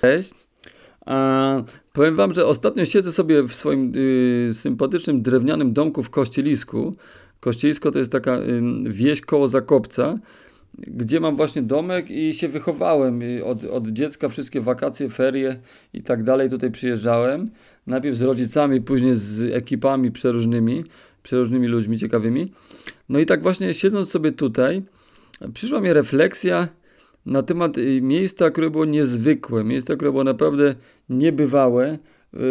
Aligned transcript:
Cześć. 0.00 0.34
A, 1.06 1.62
powiem 1.92 2.16
wam, 2.16 2.34
że 2.34 2.46
ostatnio 2.46 2.84
siedzę 2.84 3.12
sobie 3.12 3.42
w 3.42 3.54
swoim 3.54 3.92
y, 3.96 4.50
sympatycznym 4.54 5.22
drewnianym 5.22 5.72
domku 5.72 6.02
w 6.02 6.10
Kościelisku. 6.10 6.96
Kościelisko 7.40 7.90
to 7.90 7.98
jest 7.98 8.12
taka 8.12 8.38
y, 8.38 8.62
wieś 8.84 9.20
koło 9.20 9.48
Zakopca, 9.48 10.18
gdzie 10.78 11.20
mam 11.20 11.36
właśnie 11.36 11.62
domek 11.62 12.10
i 12.10 12.34
się 12.34 12.48
wychowałem. 12.48 13.20
Od, 13.44 13.64
od 13.64 13.88
dziecka 13.88 14.28
wszystkie 14.28 14.60
wakacje, 14.60 15.08
ferie 15.08 15.56
i 15.92 16.02
tak 16.02 16.22
dalej 16.22 16.50
tutaj 16.50 16.70
przyjeżdżałem. 16.70 17.50
Najpierw 17.86 18.16
z 18.16 18.22
rodzicami, 18.22 18.80
później 18.80 19.16
z 19.16 19.54
ekipami 19.54 20.10
przeróżnymi, 20.10 20.84
przeróżnymi 21.22 21.66
ludźmi 21.66 21.98
ciekawymi. 21.98 22.52
No 23.08 23.18
i 23.18 23.26
tak 23.26 23.42
właśnie 23.42 23.74
siedząc 23.74 24.10
sobie 24.10 24.32
tutaj, 24.32 24.82
przyszła 25.54 25.80
mi 25.80 25.92
refleksja, 25.92 26.68
na 27.26 27.42
temat 27.42 27.78
y, 27.78 28.00
miejsca, 28.02 28.50
które 28.50 28.70
było 28.70 28.84
niezwykłe, 28.84 29.64
miejsca, 29.64 29.96
które 29.96 30.10
było 30.10 30.24
naprawdę 30.24 30.74
niebywałe 31.08 31.92
y, 31.94 31.98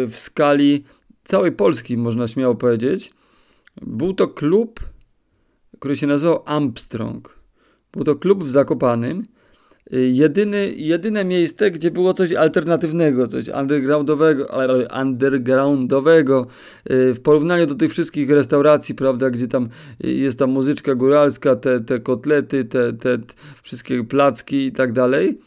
w 0.08 0.16
skali 0.16 0.84
całej 1.24 1.52
Polski, 1.52 1.96
można 1.96 2.28
śmiało 2.28 2.54
powiedzieć. 2.54 3.12
Był 3.82 4.14
to 4.14 4.28
klub, 4.28 4.80
który 5.78 5.96
się 5.96 6.06
nazywał 6.06 6.42
Armstrong. 6.46 7.38
Był 7.92 8.04
to 8.04 8.16
klub 8.16 8.44
w 8.44 8.50
Zakopanym, 8.50 9.22
jedyny, 9.90 10.72
jedyne 10.76 11.24
miejsce, 11.24 11.70
gdzie 11.70 11.90
było 11.90 12.14
coś 12.14 12.32
alternatywnego, 12.32 13.28
coś 13.28 13.48
undergroundowego, 13.48 14.46
undergroundowego 15.00 16.46
y, 16.90 17.14
w 17.14 17.20
porównaniu 17.20 17.66
do 17.66 17.74
tych 17.74 17.90
wszystkich 17.90 18.30
restauracji, 18.30 18.94
prawda, 18.94 19.30
gdzie 19.30 19.48
tam 19.48 19.68
y, 20.04 20.10
jest 20.10 20.38
ta 20.38 20.46
muzyczka 20.46 20.94
góralska, 20.94 21.56
te, 21.56 21.80
te 21.80 22.00
kotlety, 22.00 22.64
te, 22.64 22.92
te 22.92 23.18
wszystkie 23.62 24.04
placki 24.04 24.66
i 24.66 24.72
tak 24.72 24.92
dalej 24.92 25.38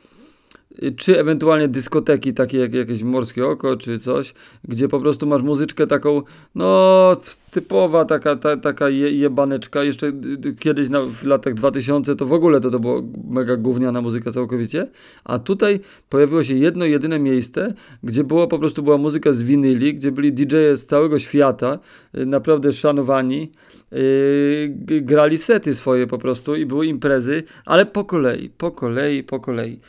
czy 0.98 1.20
ewentualnie 1.20 1.68
dyskoteki 1.68 2.34
takie 2.34 2.58
jak 2.58 2.74
jakieś 2.74 3.04
Morskie 3.04 3.48
Oko 3.48 3.78
czy 3.78 4.00
coś, 4.00 4.34
gdzie 4.68 4.88
po 4.88 5.00
prostu 5.00 5.28
masz 5.28 5.42
muzyczkę 5.42 5.88
taką, 5.88 6.22
no 6.56 7.18
typowa 7.52 8.06
taka, 8.06 8.36
ta, 8.36 8.58
taka 8.58 8.90
je, 8.90 9.12
jebaneczka, 9.12 9.84
jeszcze 9.84 10.08
y, 10.08 10.12
y, 10.46 10.56
kiedyś 10.60 10.90
na, 10.90 11.02
w 11.02 11.24
latach 11.24 11.54
2000 11.54 12.16
to 12.16 12.26
w 12.26 12.34
ogóle 12.34 12.62
to, 12.62 12.72
to 12.72 12.80
było 12.80 13.04
mega 13.30 13.56
gówniana 13.56 14.02
muzyka 14.02 14.32
całkowicie, 14.32 14.88
a 15.24 15.40
tutaj 15.40 15.80
pojawiło 16.10 16.44
się 16.44 16.54
jedno 16.54 16.86
jedyne 16.86 17.20
miejsce, 17.20 17.74
gdzie 18.04 18.24
było 18.24 18.48
po 18.48 18.60
prostu 18.60 18.84
była 18.84 18.98
muzyka 18.98 19.34
z 19.34 19.44
winyli, 19.44 19.94
gdzie 19.94 20.12
byli 20.12 20.34
DJ-e 20.34 20.78
z 20.78 20.86
całego 20.86 21.20
świata, 21.20 21.80
y, 22.18 22.26
naprawdę 22.26 22.74
szanowani, 22.74 23.52
yy, 23.92 25.02
grali 25.02 25.38
sety 25.38 25.76
swoje 25.76 26.08
po 26.08 26.18
prostu 26.18 26.56
i 26.56 26.66
były 26.66 26.86
imprezy, 26.86 27.44
ale 27.66 27.86
po 27.86 28.06
kolei, 28.06 28.50
po 28.50 28.72
kolei, 28.72 29.24
po 29.24 29.40
kolei. 29.40 29.80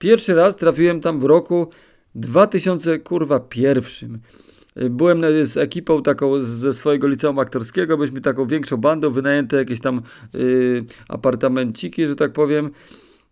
Pierwszy 0.00 0.34
raz 0.34 0.56
trafiłem 0.56 1.00
tam 1.00 1.20
w 1.20 1.24
roku 1.24 1.68
2000, 2.14 2.98
kurwa, 2.98 3.40
pierwszym. 3.40 4.18
Byłem 4.76 5.22
z 5.46 5.56
ekipą 5.56 6.02
taką 6.02 6.42
ze 6.42 6.74
swojego 6.74 7.08
liceum 7.08 7.38
aktorskiego, 7.38 7.96
byliśmy 7.96 8.20
taką 8.20 8.46
większą 8.46 8.76
bandą, 8.76 9.10
wynajęte 9.10 9.56
jakieś 9.56 9.80
tam 9.80 10.02
yy, 10.34 10.84
apartamenciki, 11.08 12.06
że 12.06 12.16
tak 12.16 12.32
powiem. 12.32 12.70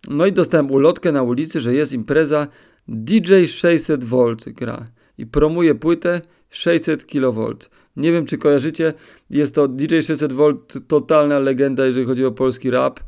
No 0.08 0.26
i 0.26 0.32
dostałem 0.32 0.70
ulotkę 0.70 1.12
na 1.12 1.22
ulicy, 1.22 1.60
że 1.60 1.74
jest 1.74 1.92
impreza 1.92 2.48
DJ 2.88 3.32
600V 3.32 4.52
gra 4.52 4.86
i 5.18 5.26
promuje 5.26 5.74
płytę 5.74 6.20
600 6.50 7.04
kV. 7.04 7.54
Nie 7.98 8.12
wiem, 8.12 8.26
czy 8.26 8.38
kojarzycie, 8.38 8.94
jest 9.30 9.54
to 9.54 9.68
DJ 9.68 9.94
600V, 9.94 10.56
totalna 10.86 11.38
legenda, 11.38 11.86
jeżeli 11.86 12.06
chodzi 12.06 12.24
o 12.24 12.32
polski 12.32 12.70
rap. 12.70 13.00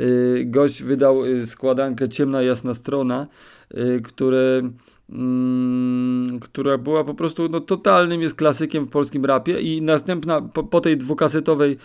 Y, 0.00 0.44
gość 0.46 0.82
wydał 0.82 1.24
y, 1.24 1.46
składankę 1.46 2.08
Ciemna 2.08 2.42
Jasna 2.42 2.74
Strona, 2.74 3.26
y, 3.74 4.00
które 4.04 4.70
mm, 5.10 6.40
która 6.40 6.78
była 6.78 7.04
po 7.04 7.14
prostu 7.14 7.48
no, 7.48 7.60
totalnym 7.60 8.22
jest 8.22 8.34
klasykiem 8.34 8.84
w 8.86 8.90
polskim 8.90 9.24
rapie 9.24 9.60
i 9.60 9.82
następna 9.82 10.42
po, 10.42 10.64
po 10.64 10.80
tej 10.80 10.96
dwukasetowej 10.96 11.76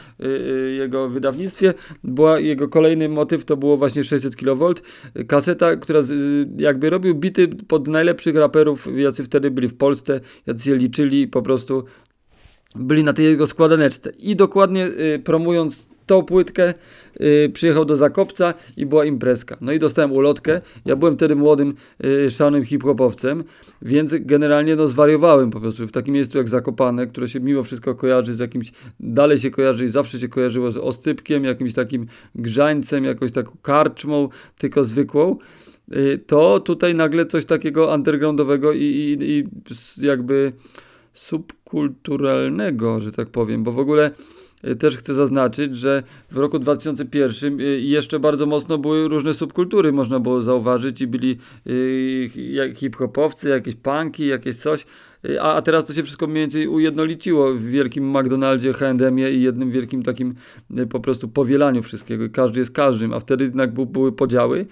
jego 0.77 1.09
wydawnictwie 1.09 1.73
była 2.03 2.39
jego 2.39 2.67
kolejny 2.67 3.09
motyw 3.09 3.45
to 3.45 3.57
było 3.57 3.77
właśnie 3.77 4.03
600 4.03 4.35
kV 4.35 4.73
kaseta, 5.27 5.75
która 5.75 5.99
jakby 6.57 6.89
robił 6.89 7.15
bity 7.15 7.47
pod 7.47 7.87
najlepszych 7.87 8.35
raperów 8.35 8.87
jacy 8.95 9.23
wtedy 9.23 9.51
byli 9.51 9.67
w 9.67 9.77
Polsce, 9.77 10.19
jacy 10.47 10.63
się 10.63 10.75
liczyli 10.75 11.27
po 11.27 11.41
prostu 11.41 11.83
byli 12.75 13.03
na 13.03 13.13
tej 13.13 13.25
jego 13.25 13.47
składaneczce 13.47 14.11
i 14.19 14.35
dokładnie 14.35 14.87
promując 15.23 15.91
tą 16.11 16.23
płytkę, 16.23 16.73
yy, 17.19 17.49
przyjechał 17.53 17.85
do 17.85 17.97
Zakopca 17.97 18.53
i 18.77 18.85
była 18.85 19.05
imprezka. 19.05 19.57
No 19.61 19.71
i 19.71 19.79
dostałem 19.79 20.11
ulotkę. 20.11 20.61
Ja 20.85 20.95
byłem 20.95 21.15
wtedy 21.15 21.35
młodym, 21.35 21.73
yy, 21.99 22.31
szanym 22.31 22.65
hip-hopowcem, 22.65 23.43
więc 23.81 24.13
generalnie 24.19 24.75
no 24.75 24.87
zwariowałem 24.87 25.51
po 25.51 25.59
prostu 25.59 25.87
w 25.87 25.91
takim 25.91 26.13
miejscu 26.13 26.37
jak 26.37 26.49
Zakopane, 26.49 27.07
które 27.07 27.29
się 27.29 27.39
mimo 27.39 27.63
wszystko 27.63 27.95
kojarzy 27.95 28.35
z 28.35 28.39
jakimś, 28.39 28.71
dalej 28.99 29.39
się 29.39 29.51
kojarzy 29.51 29.85
i 29.85 29.87
zawsze 29.87 30.19
się 30.19 30.27
kojarzyło 30.27 30.71
z 30.71 30.77
Ostypkiem, 30.77 31.43
jakimś 31.43 31.73
takim 31.73 32.05
grzańcem, 32.35 33.03
jakąś 33.03 33.31
taką 33.31 33.51
karczmą, 33.61 34.29
tylko 34.57 34.83
zwykłą 34.83 35.37
y, 35.95 36.19
to 36.27 36.59
tutaj 36.59 36.95
nagle 36.95 37.25
coś 37.25 37.45
takiego 37.45 37.93
undergroundowego 37.93 38.71
i, 38.73 38.83
i, 38.83 39.17
i 39.31 39.47
jakby 39.97 40.53
subkulturalnego, 41.13 43.01
że 43.01 43.11
tak 43.11 43.29
powiem, 43.29 43.63
bo 43.63 43.71
w 43.71 43.79
ogóle 43.79 44.11
Y, 44.67 44.75
też 44.75 44.97
chcę 44.97 45.13
zaznaczyć, 45.13 45.77
że 45.77 46.03
w 46.31 46.37
roku 46.37 46.59
2001 46.59 47.59
y, 47.59 47.63
jeszcze 47.81 48.19
bardzo 48.19 48.45
mocno 48.45 48.77
były 48.77 49.07
różne 49.07 49.33
subkultury, 49.33 49.91
można 49.91 50.19
było 50.19 50.41
zauważyć 50.41 51.01
i 51.01 51.07
byli 51.07 51.37
y, 51.67 52.73
hip-hopowcy, 52.75 53.49
jakieś 53.49 53.75
punki, 53.75 54.27
jakieś 54.27 54.55
coś, 54.55 54.85
a 55.41 55.61
teraz 55.61 55.85
to 55.85 55.93
się 55.93 56.03
wszystko 56.03 56.27
mniej 56.27 56.43
więcej 56.43 56.67
ujednoliciło 56.67 57.53
w 57.53 57.61
wielkim 57.61 58.17
McDonaldzie, 58.17 58.73
H&M 58.73 59.19
i 59.19 59.41
jednym 59.41 59.71
wielkim 59.71 60.03
takim 60.03 60.35
po 60.89 60.99
prostu 60.99 61.27
powielaniu 61.27 61.83
wszystkiego. 61.83 62.29
Każdy 62.29 62.59
jest 62.59 62.71
każdym, 62.71 63.13
a 63.13 63.19
wtedy 63.19 63.43
jednak 63.43 63.73
były 63.73 64.11
podziały. 64.11 64.65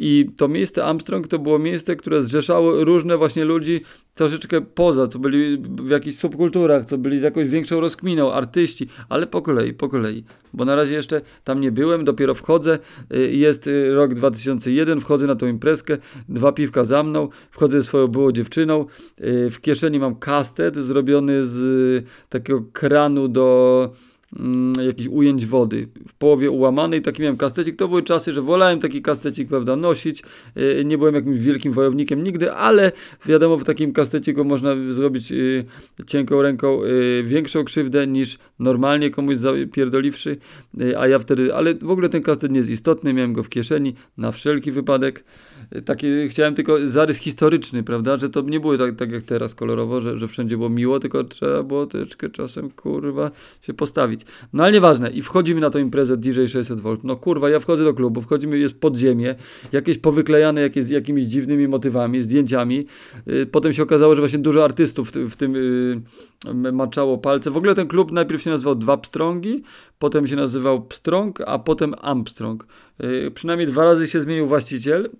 I 0.00 0.30
to 0.36 0.48
miejsce 0.48 0.84
Armstrong 0.84 1.28
to 1.28 1.38
było 1.38 1.58
miejsce, 1.58 1.96
które 1.96 2.22
zrzeszało 2.22 2.84
różne 2.84 3.16
właśnie 3.16 3.44
ludzi 3.44 3.80
troszeczkę 4.14 4.60
poza, 4.60 5.08
co 5.08 5.18
byli 5.18 5.58
w 5.58 5.90
jakichś 5.90 6.16
subkulturach, 6.16 6.84
co 6.84 6.98
byli 6.98 7.18
z 7.18 7.22
jakąś 7.22 7.48
większą 7.48 7.80
rozkminą, 7.80 8.32
artyści, 8.32 8.88
ale 9.08 9.26
po 9.26 9.42
kolei, 9.42 9.72
po 9.72 9.88
kolei. 9.88 10.24
Bo 10.54 10.64
na 10.64 10.76
razie 10.76 10.94
jeszcze 10.94 11.20
tam 11.44 11.60
nie 11.60 11.72
byłem, 11.72 12.04
dopiero 12.04 12.34
wchodzę, 12.34 12.78
y, 13.14 13.32
jest 13.32 13.66
y, 13.66 13.94
rok 13.94 14.14
2001, 14.14 15.00
wchodzę 15.00 15.26
na 15.26 15.36
tą 15.36 15.46
imprezkę, 15.46 15.98
dwa 16.28 16.52
piwka 16.52 16.84
za 16.84 17.02
mną, 17.02 17.28
wchodzę 17.50 17.78
ze 17.78 17.84
swoją 17.84 18.06
byłą 18.06 18.32
dziewczyną, 18.32 18.86
y, 19.20 19.50
w 19.50 19.60
kieszeni 19.60 19.98
mam 19.98 20.14
kastet 20.16 20.76
zrobiony 20.76 21.46
z 21.46 22.04
takiego 22.28 22.64
kranu 22.72 23.28
do 23.28 23.90
mm, 24.36 24.72
jakichś 24.86 25.08
ujęć 25.08 25.46
wody. 25.46 25.88
W 26.08 26.14
połowie 26.14 26.50
ułamanej, 26.50 27.02
taki 27.02 27.22
miałem 27.22 27.36
kastecik, 27.36 27.76
to 27.76 27.88
były 27.88 28.02
czasy, 28.02 28.32
że 28.32 28.42
wolałem 28.42 28.80
taki 28.80 29.02
kastecik, 29.02 29.48
prawda, 29.48 29.76
nosić, 29.76 30.22
yy, 30.56 30.84
nie 30.84 30.98
byłem 30.98 31.14
jakimś 31.14 31.40
wielkim 31.40 31.72
wojownikiem 31.72 32.22
nigdy, 32.22 32.52
ale 32.52 32.92
wiadomo, 33.26 33.58
w 33.58 33.64
takim 33.64 33.92
kasteciku 33.92 34.44
można 34.44 34.74
zrobić 34.88 35.30
yy, 35.30 35.64
cienką 36.06 36.42
ręką 36.42 36.84
yy, 36.84 37.22
większą 37.22 37.64
krzywdę 37.64 38.06
niż 38.06 38.38
normalnie 38.58 39.10
komuś 39.10 39.36
zapierdoliwszy, 39.36 40.36
a 40.98 41.08
ja 41.08 41.18
wtedy, 41.18 41.54
ale 41.54 41.74
w 41.74 41.90
ogóle 41.90 42.08
ten 42.08 42.22
kastet 42.22 42.52
nie 42.52 42.58
jest 42.58 42.70
istotny, 42.70 43.12
miałem 43.12 43.32
go 43.32 43.42
w 43.42 43.48
kieszeni 43.48 43.94
na 44.16 44.32
wszelki 44.32 44.72
wypadek, 44.72 45.24
taki, 45.84 46.28
chciałem 46.28 46.54
tylko 46.54 46.88
zarys 46.88 47.18
historyczny, 47.18 47.82
prawda, 47.82 48.18
że 48.18 48.30
to 48.30 48.40
nie 48.40 48.60
było 48.60 48.78
tak, 48.78 48.96
tak 48.96 49.12
jak 49.12 49.22
teraz 49.22 49.54
kolorowo, 49.54 50.00
że, 50.00 50.18
że 50.18 50.28
wszędzie 50.28 50.56
było 50.56 50.68
miło, 50.68 51.00
tylko 51.00 51.24
trzeba 51.24 51.62
było 51.62 51.86
troszeczkę 51.86 52.30
czasem, 52.30 52.70
kurwa, 52.70 53.30
się 53.62 53.74
postawić. 53.74 54.20
No 54.52 54.62
ale 54.64 54.72
nieważne. 54.72 55.10
I 55.10 55.22
wchodzimy 55.22 55.60
na 55.60 55.70
tą 55.70 55.78
imprezę 55.78 56.16
DJ 56.16 56.30
600V. 56.30 56.98
No 57.04 57.16
kurwa, 57.16 57.50
ja 57.50 57.60
wchodzę 57.60 57.84
do 57.84 57.94
klubu, 57.94 58.22
wchodzimy, 58.22 58.58
jest 58.58 58.80
podziemie, 58.80 59.34
jakieś 59.72 59.98
powyklejane 59.98 60.60
jakieś, 60.60 60.88
jakimiś 60.88 61.24
dziwnymi 61.24 61.68
motywami, 61.68 62.22
zdjęciami. 62.22 62.86
Yy, 63.26 63.46
potem 63.46 63.72
się 63.72 63.82
okazało, 63.82 64.14
że 64.14 64.20
właśnie 64.20 64.38
dużo 64.38 64.64
artystów 64.64 65.10
w, 65.10 65.30
w 65.30 65.36
tym 65.36 65.54
yy, 65.54 66.72
maczało 66.72 67.18
palce. 67.18 67.50
W 67.50 67.56
ogóle 67.56 67.74
ten 67.74 67.88
klub 67.88 68.12
najpierw 68.12 68.42
się 68.42 68.50
nazywał 68.50 68.74
Dwa 68.74 68.96
Pstrągi, 68.96 69.62
potem 69.98 70.26
się 70.26 70.36
nazywał 70.36 70.82
Pstrąg, 70.82 71.40
a 71.46 71.58
potem 71.58 71.94
Armstrong. 72.00 72.66
Yy, 72.98 73.30
przynajmniej 73.30 73.66
dwa 73.66 73.84
razy 73.84 74.06
się 74.06 74.20
zmienił 74.20 74.46
właściciel 74.46 75.10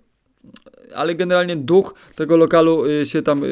ale 0.95 1.15
generalnie 1.15 1.55
duch 1.55 1.93
tego 2.15 2.37
lokalu 2.37 2.85
y, 2.85 3.05
się 3.05 3.21
tam 3.21 3.43
y, 3.43 3.47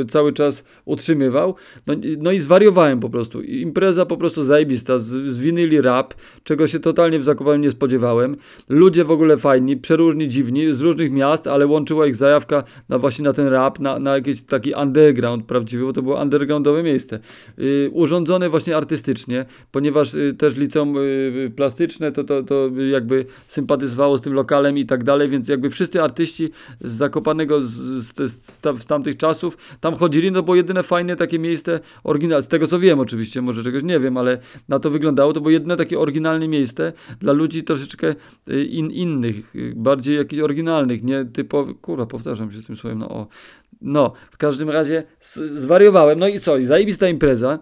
y, 0.00 0.04
cały 0.08 0.32
czas 0.32 0.64
utrzymywał. 0.84 1.54
No, 1.86 1.94
no 2.18 2.32
i 2.32 2.40
zwariowałem 2.40 3.00
po 3.00 3.10
prostu. 3.10 3.42
Impreza 3.42 4.06
po 4.06 4.16
prostu 4.16 4.42
zajebista, 4.42 4.98
zwinęli 4.98 5.80
rap, 5.80 6.14
czego 6.44 6.66
się 6.66 6.80
totalnie 6.80 7.18
w 7.18 7.24
Zakopaniu 7.24 7.62
nie 7.62 7.70
spodziewałem. 7.70 8.36
Ludzie 8.68 9.04
w 9.04 9.10
ogóle 9.10 9.36
fajni, 9.36 9.76
przeróżni, 9.76 10.28
dziwni, 10.28 10.74
z 10.74 10.80
różnych 10.80 11.12
miast, 11.12 11.46
ale 11.46 11.66
łączyła 11.66 12.06
ich 12.06 12.16
zajawka 12.16 12.64
na 12.88 12.98
właśnie 12.98 13.24
na 13.24 13.32
ten 13.32 13.46
rap, 13.46 13.78
na, 13.78 13.98
na 13.98 14.14
jakiś 14.14 14.42
taki 14.42 14.72
underground 14.74 15.46
prawdziwy, 15.46 15.84
bo 15.84 15.92
to 15.92 16.02
było 16.02 16.20
undergroundowe 16.20 16.82
miejsce. 16.82 17.18
urządzone 17.92 18.50
właśnie 18.50 18.76
artystycznie, 18.76 19.44
ponieważ 19.70 20.16
też 20.38 20.56
liceum 20.56 20.94
plastyczne 21.56 22.12
to, 22.12 22.24
to, 22.24 22.42
to 22.42 22.70
jakby 22.90 23.24
sympatyzowało 23.46 24.18
z 24.18 24.20
tym 24.20 24.32
lokalem 24.32 24.78
i 24.78 24.86
tak 24.86 25.04
dalej, 25.04 25.28
więc 25.28 25.48
jakby 25.48 25.70
wszyscy 25.70 26.02
artyści 26.02 26.50
z 26.80 26.92
Zakopanego 26.92 27.62
z, 27.62 27.70
z, 27.70 28.32
z, 28.80 28.86
tamtych 28.86 29.16
czasów. 29.16 29.56
Tam 29.80 29.94
chodzili, 29.94 30.32
no 30.32 30.42
bo 30.42 30.54
jedyne 30.54 30.82
fajne 30.82 31.16
takie 31.16 31.38
miejsce, 31.38 31.80
oryginalne, 32.04 32.42
z 32.42 32.48
tego 32.48 32.66
co 32.66 32.78
wiem 32.78 33.00
oczywiście, 33.00 33.42
może 33.42 33.64
czegoś 33.64 33.82
nie 33.82 34.00
wiem, 34.00 34.16
ale 34.16 34.38
na 34.68 34.78
to 34.78 34.90
wyglądało, 34.90 35.32
to 35.32 35.40
było 35.40 35.50
jedyne 35.50 35.76
takie 35.76 35.98
oryginalne 35.98 36.48
miejsce 36.48 36.92
dla 37.20 37.32
ludzi 37.32 37.64
troszeczkę 37.64 38.14
y, 38.48 38.64
in, 38.64 38.90
innych, 38.90 39.56
y, 39.56 39.72
bardziej 39.76 40.16
jakichś 40.16 40.42
oryginalnych, 40.42 41.02
nie 41.02 41.24
typowych, 41.24 41.80
kurwa, 41.80 42.06
powtarzam 42.06 42.52
się 42.52 42.62
z 42.62 42.66
tym 42.66 42.76
słowem, 42.76 42.98
no 42.98 43.08
o. 43.08 43.26
No, 43.80 44.12
w 44.30 44.36
każdym 44.36 44.70
razie 44.70 45.02
zwariowałem, 45.54 46.18
no 46.18 46.28
i 46.28 46.40
co, 46.40 46.56
i 46.56 46.64
zajebista 46.64 47.08
impreza. 47.08 47.58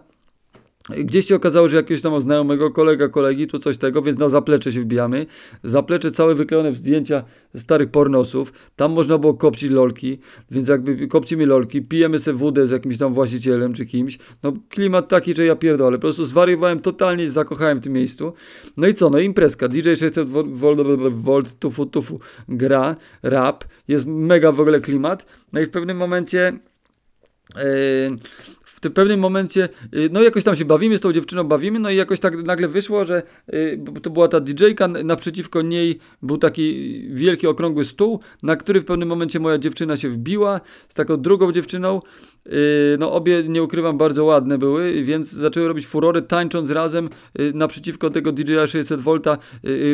Gdzieś 0.89 1.25
się 1.25 1.35
okazało, 1.35 1.69
że 1.69 1.77
jakiegoś 1.77 2.01
tam 2.01 2.21
znajomego 2.21 2.71
kolega, 2.71 3.07
kolegi, 3.07 3.47
tu 3.47 3.59
coś 3.59 3.77
tego, 3.77 4.01
więc 4.01 4.19
na 4.19 4.29
zaplecze 4.29 4.71
się 4.71 4.81
wbijamy. 4.81 5.25
Zaplecze 5.63 6.11
całe 6.11 6.35
wyklejone 6.35 6.71
w 6.71 6.77
zdjęcia 6.77 7.23
starych 7.55 7.89
pornosów. 7.89 8.53
Tam 8.75 8.91
można 8.91 9.17
było 9.17 9.33
kopcić 9.33 9.71
lolki, 9.71 10.19
więc 10.51 10.67
jakby 10.67 11.07
kopcimy 11.07 11.45
lolki, 11.45 11.81
pijemy 11.81 12.19
sobie 12.19 12.37
wódę 12.37 12.67
z 12.67 12.71
jakimś 12.71 12.97
tam 12.97 13.13
właścicielem 13.13 13.73
czy 13.73 13.85
kimś. 13.85 14.17
No 14.43 14.53
klimat 14.69 15.07
taki, 15.07 15.35
że 15.35 15.45
ja 15.45 15.55
pierdolę. 15.55 15.97
Po 15.97 16.01
prostu 16.01 16.25
zwariowałem 16.25 16.79
totalnie, 16.79 17.31
zakochałem 17.31 17.77
w 17.77 17.81
tym 17.81 17.93
miejscu. 17.93 18.33
No 18.77 18.87
i 18.87 18.93
co? 18.93 19.09
No 19.09 19.19
imprezka. 19.19 19.67
DJ 19.67 19.95
600 19.95 20.29
volt, 21.13 21.59
tufu, 21.59 21.85
tufu 21.85 22.19
gra, 22.49 22.95
rap. 23.23 23.65
Jest 23.87 24.05
mega 24.05 24.51
w 24.51 24.59
ogóle 24.59 24.81
klimat. 24.81 25.25
No 25.53 25.61
i 25.61 25.65
w 25.65 25.69
pewnym 25.69 25.97
momencie... 25.97 26.59
Yy, 27.55 28.17
tym 28.81 28.91
pewnym 28.91 29.19
momencie, 29.19 29.69
y, 29.95 30.09
no 30.11 30.21
jakoś 30.21 30.43
tam 30.43 30.55
się 30.55 30.65
bawimy, 30.65 30.97
z 30.97 31.01
tą 31.01 31.13
dziewczyną 31.13 31.43
bawimy, 31.43 31.79
no 31.79 31.89
i 31.89 31.95
jakoś 31.95 32.19
tak 32.19 32.43
nagle 32.43 32.67
wyszło, 32.67 33.05
że 33.05 33.23
y, 33.53 33.79
to 34.01 34.09
była 34.09 34.27
ta 34.27 34.39
DJ-ka, 34.39 34.87
naprzeciwko 34.87 35.61
niej 35.61 35.99
był 36.21 36.37
taki 36.37 37.01
wielki, 37.13 37.47
okrągły 37.47 37.85
stół, 37.85 38.19
na 38.43 38.55
który 38.55 38.81
w 38.81 38.85
pewnym 38.85 39.09
momencie 39.09 39.39
moja 39.39 39.57
dziewczyna 39.57 39.97
się 39.97 40.09
wbiła 40.09 40.61
z 40.89 40.93
taką 40.93 41.17
drugą 41.17 41.51
dziewczyną, 41.51 41.99
y, 42.47 42.97
no 42.99 43.11
obie, 43.11 43.43
nie 43.43 43.63
ukrywam, 43.63 43.97
bardzo 43.97 44.25
ładne 44.25 44.57
były, 44.57 45.03
więc 45.03 45.31
zaczęły 45.31 45.67
robić 45.67 45.87
furory, 45.87 46.21
tańcząc 46.21 46.69
razem 46.69 47.09
naprzeciwko 47.53 48.09
tego 48.09 48.31
DJ-a 48.31 48.65
600V, 48.65 49.37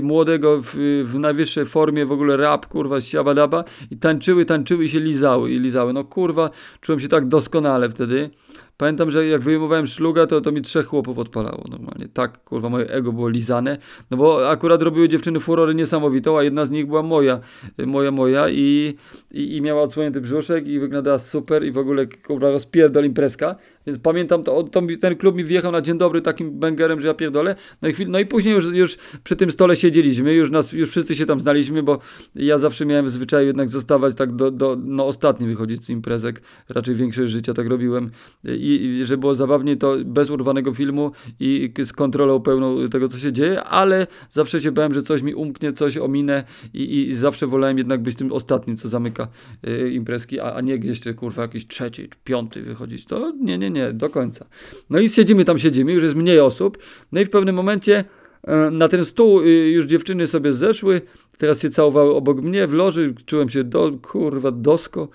młodego 0.02 0.62
w, 0.62 1.04
w 1.06 1.20
najwyższej 1.20 1.66
formie, 1.66 2.06
w 2.06 2.12
ogóle 2.12 2.38
rap, 2.38 2.66
kurwa, 2.66 3.02
siabadaba 3.02 3.64
i 3.92 3.98
tańczyły, 3.98 4.46
tańczyły 4.46 4.86
i 4.86 4.90
się 4.90 5.00
lizały 5.00 5.52
i 5.52 5.60
lizały. 5.60 5.94
No 5.94 6.04
kurwa, 6.04 6.50
czułem 6.82 7.00
się 7.00 7.08
tak 7.08 7.28
doskonale 7.28 7.90
wtedy. 7.90 8.30
Pamiętam, 8.78 9.12
że 9.12 9.28
jak 9.28 9.42
wyjmowałem 9.42 9.88
szluga, 9.88 10.28
to, 10.28 10.42
to 10.42 10.52
mi 10.52 10.62
trzech 10.62 10.86
chłopów 10.86 11.20
odpalało 11.20 11.64
normalnie. 11.70 12.08
Tak, 12.14 12.44
kurwa, 12.44 12.70
moje 12.70 12.90
ego 12.90 13.14
było 13.14 13.30
lizane. 13.30 13.78
No 14.12 14.18
bo 14.18 14.50
akurat 14.50 14.82
robiły 14.82 15.10
dziewczyny 15.10 15.40
furory 15.40 15.76
niesamowitą, 15.76 16.38
a 16.40 16.44
jedna 16.44 16.66
z 16.66 16.72
nich 16.72 16.88
była 16.88 17.04
moja, 17.04 17.40
moja, 17.86 18.12
moja 18.12 18.50
i, 18.50 18.96
i, 19.32 19.56
i 19.56 19.62
miała 19.62 19.82
odsłonięty 19.82 20.22
brzuszek 20.22 20.68
i 20.68 20.80
wyglądała 20.80 21.20
super 21.20 21.64
i 21.64 21.72
w 21.72 21.78
ogóle, 21.78 22.08
kurwa, 22.08 22.52
rozpierdol 22.52 23.06
imprezka. 23.06 23.56
Więc 23.88 24.00
pamiętam, 24.00 24.44
to, 24.44 24.64
to, 24.64 24.82
ten 25.02 25.16
klub 25.16 25.36
mi 25.36 25.44
wjechał 25.44 25.72
na 25.72 25.82
dzień 25.82 25.98
dobry 25.98 26.22
takim 26.22 26.60
bęgerem, 26.60 27.02
że 27.02 27.08
ja 27.08 27.14
pierdolę. 27.14 27.56
No 27.82 27.90
i, 27.90 27.94
chwil, 27.94 28.10
no 28.10 28.20
i 28.20 28.26
później 28.26 28.56
już, 28.56 28.66
już 28.66 28.98
przy 29.24 29.36
tym 29.36 29.52
stole 29.52 29.76
siedzieliśmy, 29.76 30.34
już, 30.34 30.52
nas, 30.52 30.74
już 30.74 30.90
wszyscy 30.90 31.16
się 31.16 31.26
tam 31.26 31.40
znaliśmy, 31.40 31.84
bo 31.84 32.00
ja 32.36 32.58
zawsze 32.58 32.86
miałem 32.86 33.06
w 33.06 33.10
zwyczaju 33.10 33.48
jednak 33.48 33.70
zostawać 33.70 34.16
tak 34.16 34.32
do, 34.36 34.52
do 34.52 34.78
no 34.84 35.08
ostatni 35.08 35.48
wychodzić 35.48 35.86
z 35.86 35.90
imprezek. 35.90 36.42
Raczej 36.70 36.96
większość 36.96 37.32
życia 37.32 37.54
tak 37.54 37.68
robiłem. 37.68 38.12
I, 38.44 39.00
i 39.02 39.06
że 39.06 39.18
było 39.18 39.36
zabawniej 39.36 39.78
to 39.78 39.96
bez 40.06 40.30
urwanego 40.30 40.74
filmu 40.74 41.12
i 41.40 41.74
z 41.86 41.94
kontrolą 41.94 42.40
pełną 42.40 42.90
tego, 42.90 43.10
co 43.10 43.18
się 43.18 43.34
dzieje, 43.34 43.64
ale 43.64 44.08
zawsze 44.30 44.62
się 44.62 44.72
bałem, 44.72 44.94
że 44.94 45.02
coś 45.02 45.22
mi 45.22 45.34
umknie, 45.34 45.74
coś 45.74 45.98
ominę 45.98 46.44
i, 46.74 47.08
i 47.10 47.16
zawsze 47.16 47.48
wolałem 47.48 47.78
jednak 47.78 48.02
być 48.02 48.16
tym 48.16 48.32
ostatnim, 48.32 48.78
co 48.78 48.90
zamyka 48.90 49.28
y, 49.68 49.92
imprezki, 49.92 50.40
a, 50.40 50.54
a 50.54 50.62
nie 50.62 50.80
gdzieś, 50.80 51.02
kurwa, 51.16 51.42
jakiś 51.42 51.68
trzeci, 51.68 52.10
piąty 52.24 52.62
wychodzić. 52.62 53.06
To 53.06 53.34
nie, 53.42 53.58
nie, 53.58 53.70
nie 53.70 53.77
nie, 53.78 53.94
do 53.94 54.10
końca. 54.10 54.46
No 54.90 55.00
i 55.00 55.10
siedzimy 55.10 55.46
tam, 55.46 55.60
siedzimy, 55.60 55.94
już 55.94 56.04
jest 56.04 56.16
mniej 56.16 56.40
osób. 56.40 56.78
No 57.12 57.22
i 57.22 57.26
w 57.26 57.30
pewnym 57.30 57.56
momencie 57.56 58.06
e, 58.44 58.72
na 58.72 58.88
ten 58.88 59.06
stół 59.06 59.42
y, 59.42 59.46
już 59.48 59.86
dziewczyny 59.86 60.28
sobie 60.28 60.54
zeszły, 60.54 61.02
teraz 61.38 61.62
się 61.62 61.70
całowały 61.70 62.16
obok 62.16 62.42
mnie 62.42 62.68
w 62.68 62.74
loży, 62.74 63.14
czułem 63.26 63.50
się 63.50 63.64
do, 63.64 63.92
kurwa, 64.02 64.52
dosko. 64.52 65.08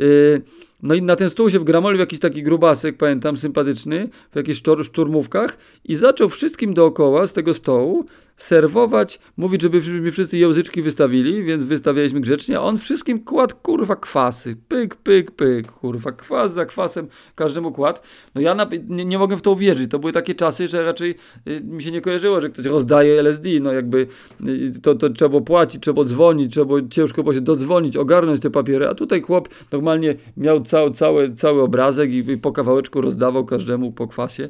Y, 0.00 0.42
no 0.82 0.94
i 0.94 1.02
na 1.02 1.16
ten 1.16 1.30
stół 1.30 1.50
się 1.50 1.58
wgramolił 1.58 2.00
jakiś 2.00 2.20
taki 2.20 2.42
grubasek, 2.42 2.96
pamiętam, 2.96 3.36
sympatyczny, 3.36 4.08
w 4.32 4.36
jakichś 4.36 4.62
szturmówkach 4.82 5.58
i 5.84 5.96
zaczął 5.96 6.28
wszystkim 6.28 6.74
dookoła 6.74 7.26
z 7.26 7.32
tego 7.32 7.54
stołu 7.54 8.04
serwować, 8.42 9.20
mówić, 9.36 9.62
żeby 9.62 9.80
mi 9.80 10.10
wszyscy 10.10 10.38
języczki 10.38 10.82
wystawili, 10.82 11.44
więc 11.44 11.64
wystawialiśmy 11.64 12.20
grzecznie, 12.20 12.58
a 12.58 12.60
on 12.60 12.78
wszystkim 12.78 13.24
kładł, 13.24 13.54
kurwa, 13.62 13.96
kwasy. 13.96 14.56
Pyk, 14.68 14.96
pyk, 14.96 15.30
pyk, 15.30 15.72
kurwa, 15.72 16.12
kwas 16.12 16.54
za 16.54 16.64
kwasem 16.64 17.08
każdemu 17.34 17.72
kładł. 17.72 18.00
No 18.34 18.40
ja 18.40 18.54
na, 18.54 18.68
nie, 18.88 19.04
nie 19.04 19.18
mogę 19.18 19.36
w 19.36 19.42
to 19.42 19.50
uwierzyć. 19.52 19.90
To 19.90 19.98
były 19.98 20.12
takie 20.12 20.34
czasy, 20.34 20.68
że 20.68 20.84
raczej 20.84 21.14
y, 21.48 21.60
mi 21.60 21.82
się 21.82 21.90
nie 21.90 22.00
kojarzyło, 22.00 22.40
że 22.40 22.50
ktoś 22.50 22.66
rozdaje 22.66 23.20
LSD, 23.20 23.48
no 23.60 23.72
jakby 23.72 24.06
y, 24.46 24.72
to, 24.82 24.94
to 24.94 25.10
trzeba 25.10 25.28
było 25.28 25.42
płacić, 25.42 25.82
trzeba 25.82 25.94
było 25.94 26.04
dzwonić, 26.04 26.52
trzeba 26.52 26.66
było 26.66 26.82
ciężko 26.82 27.22
było 27.22 27.34
się 27.34 27.40
dodzwonić, 27.40 27.96
ogarnąć 27.96 28.40
te 28.40 28.50
papiery, 28.50 28.88
a 28.88 28.94
tutaj 28.94 29.22
chłop 29.22 29.48
normalnie 29.72 30.14
miał 30.36 30.60
cały, 30.60 30.92
cały, 30.92 31.34
cały 31.34 31.62
obrazek 31.62 32.10
i, 32.10 32.16
i 32.16 32.38
po 32.38 32.52
kawałeczku 32.52 33.00
rozdawał 33.00 33.44
każdemu 33.44 33.92
po 33.92 34.06
kwasie. 34.08 34.48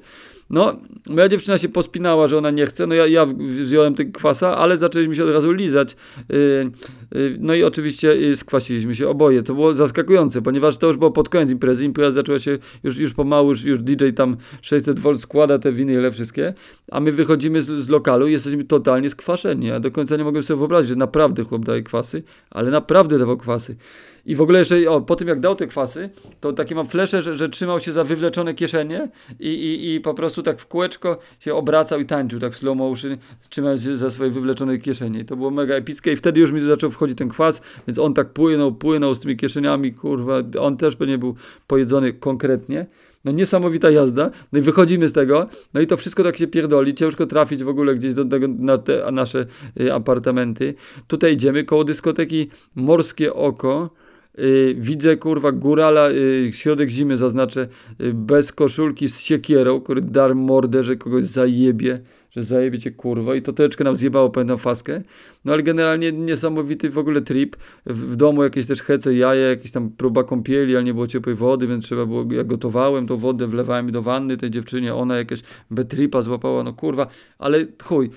No, 0.50 0.76
moja 1.08 1.28
dziewczyna 1.28 1.58
się 1.58 1.68
pospinała, 1.68 2.28
że 2.28 2.38
ona 2.38 2.50
nie 2.50 2.66
chce, 2.66 2.86
no 2.86 2.94
ja, 2.94 3.06
ja 3.06 3.26
wziąłem 3.64 3.94
tego 3.94 4.12
kwasa, 4.12 4.56
ale 4.56 4.78
zaczęliśmy 4.78 5.14
się 5.14 5.24
od 5.24 5.30
razu 5.30 5.52
lizać. 5.52 5.96
Yy, 6.28 6.36
yy, 7.14 7.36
no 7.40 7.54
i 7.54 7.62
oczywiście 7.62 8.16
yy, 8.16 8.36
skwasiliśmy 8.36 8.94
się 8.94 9.08
oboje. 9.08 9.42
To 9.42 9.54
było 9.54 9.74
zaskakujące, 9.74 10.42
ponieważ 10.42 10.78
to 10.78 10.86
już 10.86 10.96
było 10.96 11.10
pod 11.10 11.28
koniec 11.28 11.50
imprezy. 11.50 11.84
Impreza 11.84 12.12
zaczęła 12.12 12.38
się 12.38 12.58
już, 12.84 12.96
już 12.96 13.14
pomału, 13.14 13.50
już, 13.50 13.64
już 13.64 13.80
DJ 13.80 14.10
tam 14.10 14.36
600V 14.62 15.18
składa 15.18 15.58
te 15.58 15.72
winyle 15.72 16.10
wszystkie, 16.10 16.54
a 16.90 17.00
my 17.00 17.12
wychodzimy 17.12 17.62
z, 17.62 17.66
z 17.66 17.88
lokalu 17.88 18.28
i 18.28 18.32
jesteśmy 18.32 18.64
totalnie 18.64 19.10
skwaszeni. 19.10 19.66
Ja 19.66 19.80
do 19.80 19.90
końca 19.90 20.16
nie 20.16 20.24
mogłem 20.24 20.42
sobie 20.42 20.58
wyobrazić, 20.58 20.88
że 20.88 20.96
naprawdę 20.96 21.44
chłop 21.44 21.64
daje 21.64 21.82
kwasy, 21.82 22.22
ale 22.50 22.70
naprawdę 22.70 23.18
dawał 23.18 23.36
kwasy. 23.36 23.76
I 24.26 24.34
w 24.34 24.42
ogóle 24.42 24.58
jeszcze, 24.58 24.90
o, 24.90 25.00
po 25.00 25.16
tym 25.16 25.28
jak 25.28 25.40
dał 25.40 25.54
te 25.54 25.66
kwasy, 25.66 26.10
to 26.40 26.52
takie 26.52 26.74
mam 26.74 26.86
flesze, 26.86 27.22
że, 27.22 27.36
że 27.36 27.48
trzymał 27.48 27.80
się 27.80 27.92
za 27.92 28.04
wywleczone 28.04 28.54
kieszenie 28.54 29.08
i, 29.40 29.48
i, 29.48 29.94
i 29.94 30.00
po 30.00 30.14
prostu 30.14 30.42
tak 30.42 30.60
w 30.60 30.66
kółeczko 30.66 31.18
się 31.40 31.54
obracał 31.54 32.00
i 32.00 32.06
tańczył, 32.06 32.40
tak 32.40 32.52
w 32.52 32.56
slow 32.56 32.76
motion, 32.76 33.16
trzymając 33.48 33.82
się 33.82 33.96
za 33.96 34.10
swoje 34.10 34.30
wywleczone 34.30 34.78
kieszenie. 34.78 35.20
I 35.20 35.24
to 35.24 35.36
było 35.36 35.50
mega 35.50 35.74
epickie 35.74 36.12
i 36.12 36.16
wtedy 36.16 36.40
już 36.40 36.52
mi 36.52 36.60
zaczął 36.60 36.90
wchodzić 36.90 37.18
ten 37.18 37.28
kwas, 37.28 37.60
więc 37.86 37.98
on 37.98 38.14
tak 38.14 38.32
płynął, 38.32 38.72
płynął 38.72 39.14
z 39.14 39.20
tymi 39.20 39.36
kieszeniami, 39.36 39.94
kurwa, 39.94 40.34
on 40.60 40.76
też 40.76 40.96
pewnie 40.96 41.18
był 41.18 41.34
pojedzony 41.66 42.12
konkretnie. 42.12 42.86
No 43.24 43.32
niesamowita 43.32 43.90
jazda. 43.90 44.30
No 44.52 44.58
i 44.58 44.62
wychodzimy 44.62 45.08
z 45.08 45.12
tego. 45.12 45.46
No 45.74 45.80
i 45.80 45.86
to 45.86 45.96
wszystko 45.96 46.24
tak 46.24 46.36
się 46.36 46.46
pierdoli. 46.46 46.94
Ciężko 46.94 47.26
trafić 47.26 47.64
w 47.64 47.68
ogóle 47.68 47.94
gdzieś 47.94 48.14
do 48.14 48.24
tego, 48.24 48.46
na 48.48 48.78
te 48.78 49.12
nasze 49.12 49.46
y, 49.80 49.94
apartamenty. 49.94 50.74
Tutaj 51.06 51.32
idziemy 51.32 51.64
koło 51.64 51.84
dyskoteki 51.84 52.50
Morskie 52.74 53.34
Oko. 53.34 53.90
Yy, 54.38 54.74
widzę 54.78 55.16
kurwa 55.16 55.52
górala, 55.52 56.10
yy, 56.10 56.52
środek 56.52 56.88
zimy 56.88 57.16
zaznaczę, 57.16 57.68
yy, 57.98 58.14
bez 58.14 58.52
koszulki 58.52 59.08
z 59.08 59.20
siekierą, 59.20 59.80
który 59.80 60.00
dar 60.00 60.34
mordę, 60.34 60.84
że 60.84 60.96
kogoś 60.96 61.24
zajebie 61.24 62.00
że 62.30 62.42
zajebiecie 62.42 62.90
kurwa 62.90 63.34
i 63.34 63.42
to 63.42 63.52
troszeczkę 63.52 63.84
nam 63.84 63.96
zjebało, 63.96 64.30
pamiętam 64.30 64.58
faskę. 64.58 65.02
No 65.44 65.52
ale 65.52 65.62
generalnie 65.62 66.12
niesamowity 66.12 66.90
w 66.90 66.98
ogóle 66.98 67.20
trip. 67.20 67.56
W, 67.86 68.12
w 68.12 68.16
domu 68.16 68.42
jakieś 68.42 68.66
też 68.66 68.82
hece, 68.82 69.14
jaja, 69.14 69.48
jakieś 69.48 69.70
tam 69.70 69.90
próba 69.90 70.24
kąpieli, 70.24 70.76
ale 70.76 70.84
nie 70.84 70.94
było 70.94 71.06
ciepłej 71.06 71.36
wody, 71.36 71.66
więc 71.66 71.84
trzeba 71.84 72.06
było, 72.06 72.24
ja 72.30 72.44
gotowałem 72.44 73.06
tą 73.06 73.16
wodę, 73.16 73.46
wlewałem 73.46 73.92
do 73.92 74.02
wanny 74.02 74.36
tej 74.36 74.50
dziewczynie, 74.50 74.94
ona 74.94 75.16
jakieś 75.16 75.42
betripa 75.70 76.22
złapała, 76.22 76.62
no 76.62 76.72
kurwa, 76.72 77.06
ale 77.38 77.66
chuj. 77.84 78.10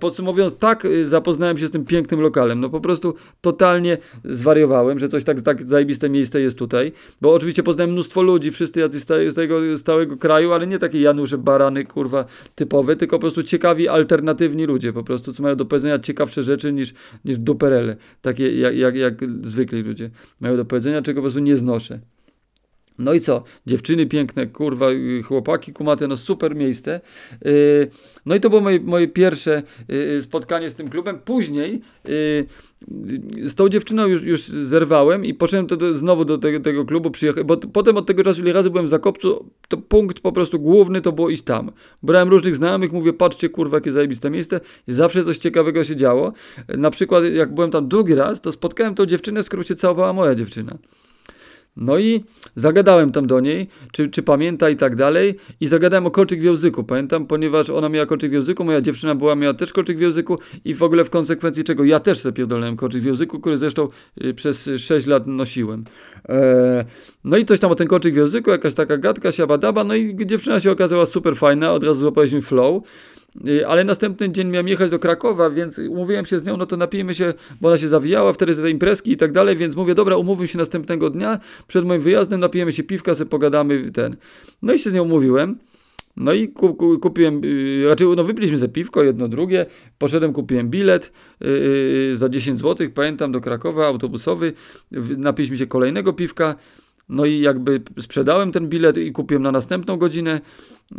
Podsumowując, 0.00 0.56
tak 0.58 0.84
y, 0.84 1.06
zapoznałem 1.06 1.58
się 1.58 1.66
z 1.66 1.70
tym 1.70 1.84
pięknym 1.84 2.20
lokalem, 2.20 2.60
no 2.60 2.70
po 2.70 2.80
prostu 2.80 3.14
totalnie 3.40 3.98
zwariowałem, 4.24 4.98
że 4.98 5.08
coś 5.08 5.24
tak, 5.24 5.40
tak 5.40 5.62
zajebiste 5.62 6.10
miejsce 6.10 6.40
jest 6.40 6.58
tutaj, 6.58 6.92
bo 7.20 7.34
oczywiście 7.34 7.62
poznałem 7.62 7.92
mnóstwo 7.92 8.22
ludzi, 8.22 8.50
wszyscy 8.50 8.80
jacyś 8.80 9.02
z 9.02 9.34
tego 9.34 9.78
stałego 9.78 10.16
kraju, 10.16 10.52
ale 10.52 10.66
nie 10.66 10.78
takie 10.78 11.00
Janusze, 11.00 11.38
barany, 11.38 11.84
kurwa, 11.84 12.24
typowe, 12.54 12.96
tylko 12.96 13.16
po 13.16 13.20
prostu 13.20 13.39
prostu 13.40 13.50
ciekawi, 13.50 13.88
alternatywni 13.88 14.66
ludzie, 14.66 14.92
po 14.92 15.04
prostu, 15.04 15.32
co 15.32 15.42
mają 15.42 15.56
do 15.56 15.66
powiedzenia 15.66 15.98
ciekawsze 15.98 16.42
rzeczy 16.42 16.72
niż, 16.72 16.94
niż 17.24 17.38
duperele, 17.38 17.96
takie 18.22 18.60
jak, 18.60 18.76
jak, 18.76 18.96
jak 18.96 19.14
zwykli 19.42 19.82
ludzie 19.82 20.10
mają 20.40 20.56
do 20.56 20.64
powiedzenia, 20.64 21.02
czego 21.02 21.20
po 21.20 21.22
prostu 21.22 21.40
nie 21.40 21.56
znoszę. 21.56 22.00
No 22.98 23.12
i 23.12 23.20
co? 23.20 23.42
Dziewczyny 23.66 24.06
piękne, 24.06 24.46
kurwa, 24.46 24.90
y, 24.90 25.22
chłopaki 25.22 25.72
kumate, 25.72 26.08
no 26.08 26.16
super 26.16 26.56
miejsce. 26.56 27.00
Y, 27.46 27.90
no 28.26 28.34
i 28.34 28.40
to 28.40 28.50
było 28.50 28.62
moje, 28.62 28.80
moje 28.80 29.08
pierwsze 29.08 29.62
y, 29.90 30.22
spotkanie 30.22 30.70
z 30.70 30.74
tym 30.74 30.88
klubem. 30.88 31.18
Później 31.24 31.80
z 33.46 33.54
tą 33.54 33.68
dziewczyną 33.68 34.06
już, 34.06 34.22
już 34.22 34.42
zerwałem 34.42 35.24
i 35.24 35.34
poszedłem 35.34 35.66
to 35.66 35.96
znowu 35.96 36.24
do 36.24 36.38
tego, 36.38 36.60
tego 36.60 36.84
klubu, 36.84 37.10
przyjechałem, 37.10 37.46
bo 37.46 37.56
potem 37.56 37.96
od 37.96 38.06
tego 38.06 38.24
czasu, 38.24 38.40
ile 38.40 38.52
razy 38.52 38.70
byłem 38.70 38.86
w 38.86 38.88
Zakopcu, 38.88 39.50
to 39.68 39.76
punkt 39.76 40.20
po 40.20 40.32
prostu 40.32 40.60
główny 40.60 41.00
to 41.00 41.12
było 41.12 41.30
iść 41.30 41.42
tam. 41.42 41.72
Brałem 42.02 42.28
różnych 42.28 42.54
znajomych, 42.54 42.92
mówię, 42.92 43.12
patrzcie, 43.12 43.48
kurwa, 43.48 43.76
jakie 43.76 43.92
zajebiste 43.92 44.30
miejsce 44.30 44.60
i 44.88 44.92
zawsze 44.92 45.24
coś 45.24 45.38
ciekawego 45.38 45.84
się 45.84 45.96
działo. 45.96 46.32
Na 46.68 46.90
przykład, 46.90 47.24
jak 47.24 47.54
byłem 47.54 47.70
tam 47.70 47.88
drugi 47.88 48.14
raz, 48.14 48.40
to 48.40 48.52
spotkałem 48.52 48.94
tą 48.94 49.06
dziewczynę, 49.06 49.42
z 49.42 49.48
którą 49.48 49.62
się 49.62 49.74
całowała 49.74 50.12
moja 50.12 50.34
dziewczyna. 50.34 50.78
No 51.80 51.98
i 51.98 52.24
zagadałem 52.54 53.12
tam 53.12 53.26
do 53.26 53.40
niej, 53.40 53.68
czy, 53.92 54.08
czy 54.08 54.22
pamięta 54.22 54.70
i 54.70 54.76
tak 54.76 54.96
dalej. 54.96 55.34
I 55.60 55.66
zagadałem 55.66 56.06
o 56.06 56.10
kolczyk 56.10 56.40
w 56.40 56.44
języku. 56.44 56.84
Pamiętam, 56.84 57.26
ponieważ 57.26 57.70
ona 57.70 57.88
miała 57.88 58.06
kolczyk 58.06 58.30
w 58.30 58.34
języku, 58.34 58.64
moja 58.64 58.80
dziewczyna 58.80 59.14
była, 59.14 59.34
miała 59.34 59.54
też 59.54 59.72
kolczyk 59.72 59.98
w 59.98 60.00
języku 60.00 60.38
i 60.64 60.74
w 60.74 60.82
ogóle 60.82 61.04
w 61.04 61.10
konsekwencji 61.10 61.64
czego 61.64 61.84
ja 61.84 62.00
też 62.00 62.18
sobie 62.18 62.32
pierdolałem 62.32 62.76
kolczyk 62.76 63.02
w 63.02 63.04
języku, 63.04 63.40
który 63.40 63.58
zresztą 63.58 63.88
y, 64.24 64.34
przez 64.34 64.70
6 64.76 65.06
lat 65.06 65.26
nosiłem. 65.26 65.84
E, 66.28 66.84
no 67.24 67.36
i 67.36 67.44
coś 67.44 67.60
tam 67.60 67.70
o 67.70 67.74
ten 67.74 67.86
kolczyk 67.86 68.14
w 68.14 68.16
języku, 68.16 68.50
jakaś 68.50 68.74
taka 68.74 68.96
gadka, 68.96 69.32
siabadaba, 69.32 69.84
no 69.84 69.94
i 69.94 70.16
dziewczyna 70.26 70.60
się 70.60 70.70
okazała 70.70 71.06
super 71.06 71.36
fajna, 71.36 71.72
od 71.72 71.84
razu 71.84 72.00
złapaliśmy 72.00 72.42
flow. 72.42 72.82
Y, 73.48 73.66
ale 73.66 73.84
następny 73.84 74.32
dzień 74.32 74.48
miałem 74.48 74.68
jechać 74.68 74.90
do 74.90 74.98
Krakowa, 74.98 75.50
więc 75.50 75.78
umówiłem 75.78 76.26
się 76.26 76.38
z 76.38 76.44
nią, 76.44 76.56
no 76.56 76.66
to 76.66 76.76
napijmy 76.76 77.14
się, 77.14 77.34
bo 77.60 77.68
ona 77.68 77.78
się 77.78 77.88
zawijała 77.88 78.32
wtedy 78.32 78.54
z 78.54 78.58
tej 78.58 78.72
imprezki 78.72 79.12
i 79.12 79.16
tak 79.16 79.32
dalej, 79.32 79.56
więc 79.56 79.76
mówię, 79.76 79.94
dobra, 79.94 80.16
umówmy 80.16 80.48
się 80.48 80.58
następnego 80.58 81.10
dnia, 81.10 81.40
przed 81.68 81.84
moim 81.84 82.00
wyjazdem 82.00 82.40
napijemy 82.40 82.72
się 82.72 82.82
piwka, 82.82 83.14
sobie 83.14 83.30
pogadamy, 83.30 83.90
ten. 83.90 84.16
No 84.62 84.72
i 84.72 84.78
się 84.78 84.90
z 84.90 84.94
nią 84.94 85.02
umówiłem. 85.02 85.58
No 86.16 86.32
i 86.32 86.48
kupiłem, 87.00 87.40
y, 87.44 87.84
raczej 87.88 88.06
no 88.16 88.24
wypiliśmy 88.24 88.58
ze 88.58 88.68
piwko, 88.68 89.02
jedno 89.02 89.28
drugie, 89.28 89.66
poszedłem, 89.98 90.32
kupiłem 90.32 90.70
bilet 90.70 91.12
yy, 91.40 92.16
za 92.16 92.28
10 92.28 92.60
zł, 92.60 92.88
pamiętam, 92.94 93.32
do 93.32 93.40
Krakowa, 93.40 93.86
autobusowy, 93.86 94.52
napiliśmy 95.16 95.56
się 95.56 95.66
kolejnego 95.66 96.12
piwka, 96.12 96.54
no 97.10 97.26
i 97.26 97.40
jakby 97.40 97.80
sprzedałem 98.00 98.52
ten 98.52 98.68
bilet 98.68 98.96
i 98.96 99.12
kupiłem 99.12 99.42
na 99.42 99.52
następną 99.52 99.96
godzinę, 99.96 100.40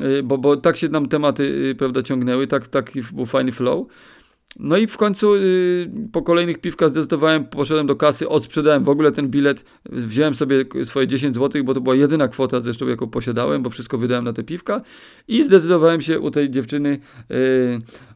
y, 0.01 0.23
bo, 0.23 0.37
bo 0.37 0.57
tak 0.57 0.77
się 0.77 0.89
nam 0.89 1.07
tematy 1.07 1.43
y, 1.43 1.75
prawda, 1.75 2.03
ciągnęły, 2.03 2.47
tak, 2.47 2.67
taki 2.67 3.01
był 3.13 3.25
fajny 3.25 3.51
flow. 3.51 3.87
No 4.59 4.77
i 4.77 4.87
w 4.87 4.97
końcu 4.97 5.35
y, 5.35 5.91
po 6.11 6.21
kolejnych 6.21 6.57
piwkach 6.57 6.89
zdecydowałem, 6.89 7.45
poszedłem 7.45 7.87
do 7.87 7.95
kasy, 7.95 8.29
odsprzedałem 8.29 8.83
w 8.83 8.89
ogóle 8.89 9.11
ten 9.11 9.29
bilet, 9.29 9.65
wziąłem 9.85 10.35
sobie 10.35 10.65
swoje 10.83 11.07
10 11.07 11.35
zł, 11.35 11.63
bo 11.63 11.73
to 11.73 11.81
była 11.81 11.95
jedyna 11.95 12.27
kwota 12.27 12.61
zresztą, 12.61 12.87
jaką 12.87 13.07
posiadałem, 13.07 13.63
bo 13.63 13.69
wszystko 13.69 13.97
wydałem 13.97 14.23
na 14.23 14.33
te 14.33 14.43
piwka 14.43 14.81
i 15.27 15.43
zdecydowałem 15.43 16.01
się 16.01 16.19
u 16.19 16.31
tej 16.31 16.49
dziewczyny 16.49 16.99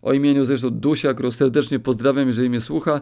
o 0.02 0.14
imieniu 0.14 0.46
zresztą 0.46 0.70
Dusia, 0.70 1.14
którą 1.14 1.32
serdecznie 1.32 1.80
pozdrawiam, 1.80 2.28
jeżeli 2.28 2.50
mnie 2.50 2.62
słucha, 2.62 3.02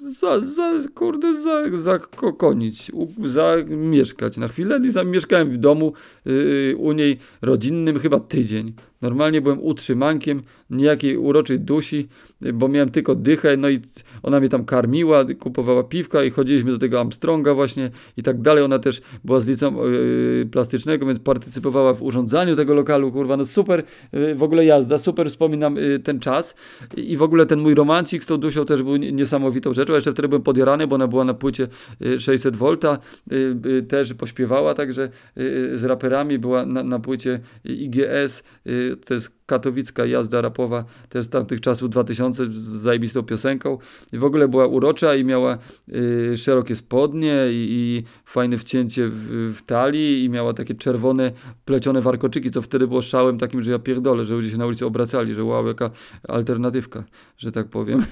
za, 0.00 0.40
za 0.40 0.88
kurde, 0.94 1.42
za, 1.42 1.76
zakokonić, 1.76 2.92
zamieszkać 3.24 4.36
na 4.36 4.48
chwilę 4.48 4.80
i 4.84 4.90
zamieszkałem 4.90 5.50
w 5.50 5.56
domu 5.56 5.92
yy, 6.24 6.76
u 6.76 6.92
niej 6.92 7.18
rodzinnym 7.42 7.98
chyba 7.98 8.20
tydzień. 8.20 8.72
Normalnie 9.02 9.40
byłem 9.40 9.62
utrzymankiem 9.62 10.42
niejakiej 10.70 11.16
uroczej 11.16 11.60
dusi, 11.60 12.08
bo 12.54 12.68
miałem 12.68 12.90
tylko 12.90 13.14
dychę, 13.14 13.56
no 13.56 13.68
i 13.68 13.80
ona 14.22 14.40
mnie 14.40 14.48
tam 14.48 14.64
karmiła, 14.64 15.24
kupowała 15.38 15.84
piwka 15.84 16.24
i 16.24 16.30
chodziliśmy 16.30 16.72
do 16.72 16.78
tego 16.78 17.00
Armstronga 17.00 17.54
właśnie 17.54 17.90
i 18.16 18.22
tak 18.22 18.40
dalej. 18.40 18.64
Ona 18.64 18.78
też 18.78 19.02
była 19.24 19.40
z 19.40 19.46
liceum 19.46 19.76
yy, 19.76 20.48
plastycznego, 20.52 21.06
więc 21.06 21.18
partycypowała 21.18 21.94
w 21.94 22.02
urządzaniu 22.02 22.56
tego 22.56 22.74
lokalu, 22.74 23.12
kurwa, 23.12 23.36
no 23.36 23.44
super, 23.44 23.82
yy, 24.12 24.34
w 24.34 24.42
ogóle 24.42 24.64
jazda, 24.64 24.98
super 24.98 25.30
wspominam 25.30 25.76
yy, 25.76 25.98
ten 25.98 26.20
czas 26.20 26.54
i 26.96 27.16
w 27.16 27.22
ogóle 27.22 27.46
ten 27.46 27.60
mój 27.60 27.74
romancik 27.74 28.24
z 28.24 28.26
tą 28.26 28.36
dusią 28.36 28.64
też 28.64 28.82
był 28.82 28.96
niesamowitą 28.96 29.74
rzeczą. 29.74 29.94
Jeszcze 29.94 30.12
wtedy 30.12 30.28
byłem 30.28 30.42
podjarany, 30.42 30.86
bo 30.86 30.94
ona 30.94 31.08
była 31.08 31.24
na 31.24 31.34
płycie 31.34 31.68
600 32.18 32.56
V, 32.56 32.76
też 33.88 34.14
pośpiewała 34.14 34.74
także 34.74 35.08
z 35.74 35.84
raperami, 35.84 36.38
była 36.38 36.66
na, 36.66 36.82
na 36.82 36.98
płycie 36.98 37.40
IGS, 37.64 38.42
to 38.96 39.14
jest 39.14 39.30
katowicka 39.46 40.06
jazda 40.06 40.40
rapowa, 40.40 40.84
też 41.08 41.24
z 41.24 41.28
tamtych 41.28 41.60
czasów 41.60 41.90
2000 41.90 42.44
z 42.44 42.58
zajebistą 42.58 43.22
piosenką 43.22 43.78
i 44.12 44.18
w 44.18 44.24
ogóle 44.24 44.48
była 44.48 44.66
urocza 44.66 45.14
i 45.14 45.24
miała 45.24 45.58
y, 45.88 46.36
szerokie 46.36 46.76
spodnie 46.76 47.36
i, 47.50 47.68
i 47.70 48.04
fajne 48.24 48.58
wcięcie 48.58 49.08
w, 49.08 49.54
w, 49.56 49.62
talii 49.62 50.24
i 50.24 50.28
miała 50.28 50.52
takie 50.52 50.74
czerwone 50.74 51.32
plecione 51.64 52.02
warkoczyki, 52.02 52.50
co 52.50 52.62
wtedy 52.62 52.86
było 52.86 53.02
szałem 53.02 53.38
takim, 53.38 53.62
że 53.62 53.70
ja 53.70 53.78
pierdolę, 53.78 54.24
że 54.24 54.34
ludzie 54.34 54.50
się 54.50 54.56
na 54.56 54.66
ulicy 54.66 54.86
obracali, 54.86 55.34
że 55.34 55.44
wow, 55.44 55.66
jaka 55.66 55.90
alternatywka, 56.28 57.04
że 57.38 57.52
tak 57.52 57.68
powiem. 57.68 58.04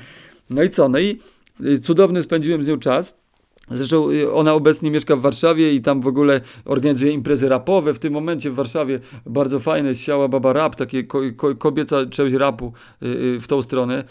no 0.50 0.62
i 0.62 0.68
co? 0.68 0.88
No 0.88 0.98
i 0.98 1.18
y, 1.64 1.78
cudowny 1.78 2.22
spędziłem 2.22 2.62
z 2.62 2.66
nią 2.66 2.78
czas. 2.78 3.27
Zresztą 3.70 4.10
y, 4.10 4.32
ona 4.32 4.54
obecnie 4.54 4.90
mieszka 4.90 5.16
w 5.16 5.20
Warszawie 5.20 5.72
i 5.72 5.82
tam 5.82 6.00
w 6.00 6.06
ogóle 6.06 6.40
organizuje 6.64 7.12
imprezy 7.12 7.48
rapowe. 7.48 7.94
W 7.94 7.98
tym 7.98 8.12
momencie 8.12 8.50
w 8.50 8.54
Warszawie 8.54 9.00
bardzo 9.26 9.60
fajne, 9.60 9.94
siała 9.94 10.28
Baba 10.28 10.52
Rap, 10.52 10.76
takie 10.76 11.04
ko 11.04 11.20
ko 11.36 11.54
kobieca 11.54 12.06
część 12.06 12.34
rapu 12.34 12.72
y, 13.02 13.06
y, 13.06 13.40
w 13.40 13.48
tą 13.48 13.62
stronę 13.62 14.04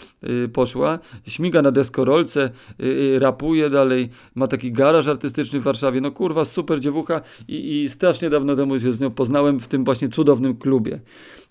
poszła. 0.54 1.00
Śmiga 1.28 1.62
na 1.62 1.72
deskorolce, 1.72 2.50
rapuje 3.20 3.70
dalej, 3.70 4.10
ma 4.36 4.48
taki 4.48 4.72
garaż 4.72 5.08
artystyczny 5.08 5.60
w 5.60 5.64
Warszawie. 5.64 6.02
No 6.02 6.12
kurwa, 6.12 6.46
super 6.46 6.80
dziewucha 6.80 7.22
i, 7.48 7.84
i 7.84 7.90
strasznie 7.90 8.30
dawno 8.30 8.56
temu 8.56 8.80
się 8.80 8.92
z 8.92 9.00
nią 9.00 9.12
poznałem 9.12 9.60
w 9.60 9.68
tym 9.68 9.86
właśnie 9.86 10.10
cudownym 10.10 10.56
klubie. 10.56 11.00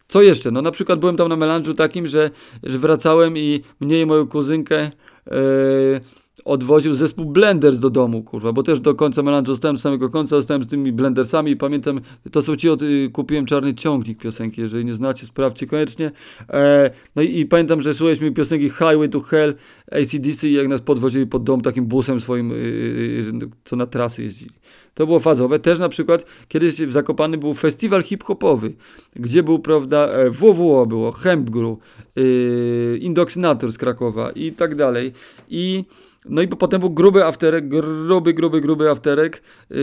Co 0.08 0.22
jeszcze? 0.22 0.50
No 0.50 0.62
na 0.62 0.70
przykład 0.70 1.00
byłem 1.00 1.16
tam 1.16 1.28
na 1.28 1.36
melanżu 1.36 1.74
takim, 1.74 2.06
że, 2.06 2.30
że 2.62 2.78
wracałem 2.78 3.38
i 3.38 3.62
mnie 3.80 4.00
i 4.00 4.06
moją 4.06 4.26
kuzynkę 4.26 4.90
yy, 5.26 6.00
odwoził 6.44 6.94
zespół 6.94 7.24
Blenders 7.24 7.78
do 7.78 7.90
domu, 7.90 8.22
kurwa, 8.22 8.52
bo 8.52 8.62
też 8.62 8.80
do 8.80 8.94
końca 8.94 9.22
melanżu 9.22 9.52
zostałem 9.52 9.78
z 9.78 9.80
samego 9.80 10.10
końca, 10.10 10.36
zostałem 10.36 10.64
z 10.64 10.68
tymi 10.68 10.92
Blendersami 10.92 11.50
i 11.50 11.56
pamiętam, 11.56 12.00
to 12.32 12.42
są 12.42 12.56
ci, 12.56 12.70
od, 12.70 12.82
y, 12.82 13.10
kupiłem 13.12 13.46
czarny 13.46 13.74
ciągnik 13.74 14.18
piosenki, 14.18 14.60
jeżeli 14.60 14.84
nie 14.84 14.94
znacie, 14.94 15.26
sprawdźcie 15.26 15.66
koniecznie. 15.66 16.10
E, 16.50 16.90
no 17.16 17.22
i, 17.22 17.38
i, 17.38 17.46
pamiętam, 17.46 17.80
że 17.80 17.94
słuchaliśmy 17.94 18.32
piosenki 18.32 18.68
Highway 18.68 19.08
to 19.08 19.20
Hell, 19.20 19.54
ACDC 19.92 20.48
i 20.48 20.52
jak 20.52 20.68
nas 20.68 20.80
podwozili 20.80 21.26
pod 21.26 21.44
dom 21.44 21.60
takim 21.60 21.86
busem 21.86 22.20
swoim, 22.20 22.52
y, 22.52 22.54
y, 22.54 23.48
co 23.64 23.76
na 23.76 23.86
trasy 23.86 24.22
jeździli. 24.22 24.50
To 24.94 25.06
było 25.06 25.20
fazowe. 25.20 25.58
Też 25.58 25.78
na 25.78 25.88
przykład 25.88 26.24
kiedyś 26.48 26.74
w 26.74 26.92
Zakopany 26.92 27.38
był 27.38 27.54
festiwal 27.54 28.02
hip-hopowy, 28.02 28.72
gdzie 29.16 29.42
był, 29.42 29.58
prawda, 29.58 30.08
WWO 30.30 30.86
było, 30.86 31.12
Hempgru, 31.12 31.78
yy, 32.16 32.98
Indoxinator 33.00 33.72
z 33.72 33.78
Krakowa 33.78 34.30
i 34.30 34.52
tak 34.52 34.74
dalej. 34.74 35.12
I 35.48 35.84
no 36.28 36.42
i 36.42 36.48
potem 36.48 36.80
był 36.80 36.90
gruby 36.90 37.24
afterek, 37.24 37.68
gruby, 37.68 38.34
gruby, 38.34 38.60
gruby 38.60 38.90
afterek 38.90 39.42
yy, 39.70 39.76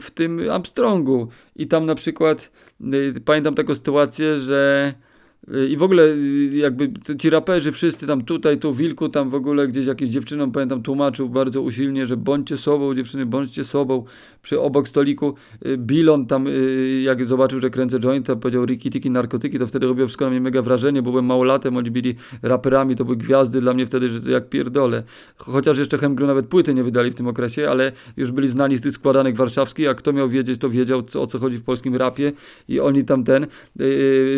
w 0.00 0.10
tym 0.14 0.40
Armstrongu. 0.50 1.28
I 1.56 1.66
tam 1.66 1.86
na 1.86 1.94
przykład 1.94 2.50
yy, 2.80 3.14
pamiętam 3.24 3.54
taką 3.54 3.74
sytuację, 3.74 4.40
że 4.40 4.94
i 5.68 5.76
w 5.76 5.82
ogóle 5.82 6.02
y, 6.02 6.50
jakby 6.56 6.90
ci 7.18 7.30
raperzy 7.30 7.72
wszyscy 7.72 8.06
tam 8.06 8.24
tutaj, 8.24 8.58
tu 8.58 8.74
Wilku 8.74 9.08
tam 9.08 9.30
w 9.30 9.34
ogóle 9.34 9.68
gdzieś 9.68 9.86
jakieś 9.86 10.10
dziewczynom 10.10 10.52
pamiętam 10.52 10.82
tłumaczył 10.82 11.28
bardzo 11.28 11.62
usilnie, 11.62 12.06
że 12.06 12.16
bądźcie 12.16 12.56
sobą 12.56 12.94
dziewczyny, 12.94 13.26
bądźcie 13.26 13.64
sobą. 13.64 14.04
Przy 14.42 14.60
obok 14.60 14.88
stoliku 14.88 15.34
y, 15.66 15.78
Bilon 15.78 16.26
tam 16.26 16.46
y, 16.46 17.00
jak 17.02 17.24
zobaczył, 17.24 17.60
że 17.60 17.70
kręcę 17.70 18.00
jointa, 18.00 18.36
powiedział 18.36 18.66
Riki 18.66 18.90
Tiki 18.90 19.10
narkotyki, 19.10 19.58
to 19.58 19.66
wtedy 19.66 19.86
robiło 19.86 20.06
wszystko 20.06 20.24
na 20.24 20.30
mnie 20.30 20.40
mega 20.40 20.62
wrażenie, 20.62 21.02
bo 21.02 21.10
byłem 21.10 21.24
małolatem, 21.24 21.76
oni 21.76 21.90
byli 21.90 22.14
raperami, 22.42 22.96
to 22.96 23.04
były 23.04 23.16
gwiazdy 23.16 23.60
dla 23.60 23.74
mnie 23.74 23.86
wtedy, 23.86 24.10
że 24.10 24.30
jak 24.30 24.48
pierdolę. 24.48 25.02
Chociaż 25.36 25.78
jeszcze 25.78 25.98
Hemgru 25.98 26.26
nawet 26.26 26.46
płyty 26.46 26.74
nie 26.74 26.84
wydali 26.84 27.10
w 27.10 27.14
tym 27.14 27.28
okresie, 27.28 27.70
ale 27.70 27.92
już 28.16 28.32
byli 28.32 28.48
znani 28.48 28.76
z 28.76 28.80
tych 28.80 28.92
składanek 28.92 29.36
warszawskich, 29.36 29.88
a 29.88 29.94
kto 29.94 30.12
miał 30.12 30.28
wiedzieć, 30.28 30.60
to 30.60 30.70
wiedział 30.70 31.02
co, 31.02 31.22
o 31.22 31.26
co 31.26 31.38
chodzi 31.38 31.58
w 31.58 31.62
polskim 31.62 31.96
rapie 31.96 32.32
i 32.68 32.80
oni 32.80 33.04
tam 33.04 33.24
ten 33.24 33.46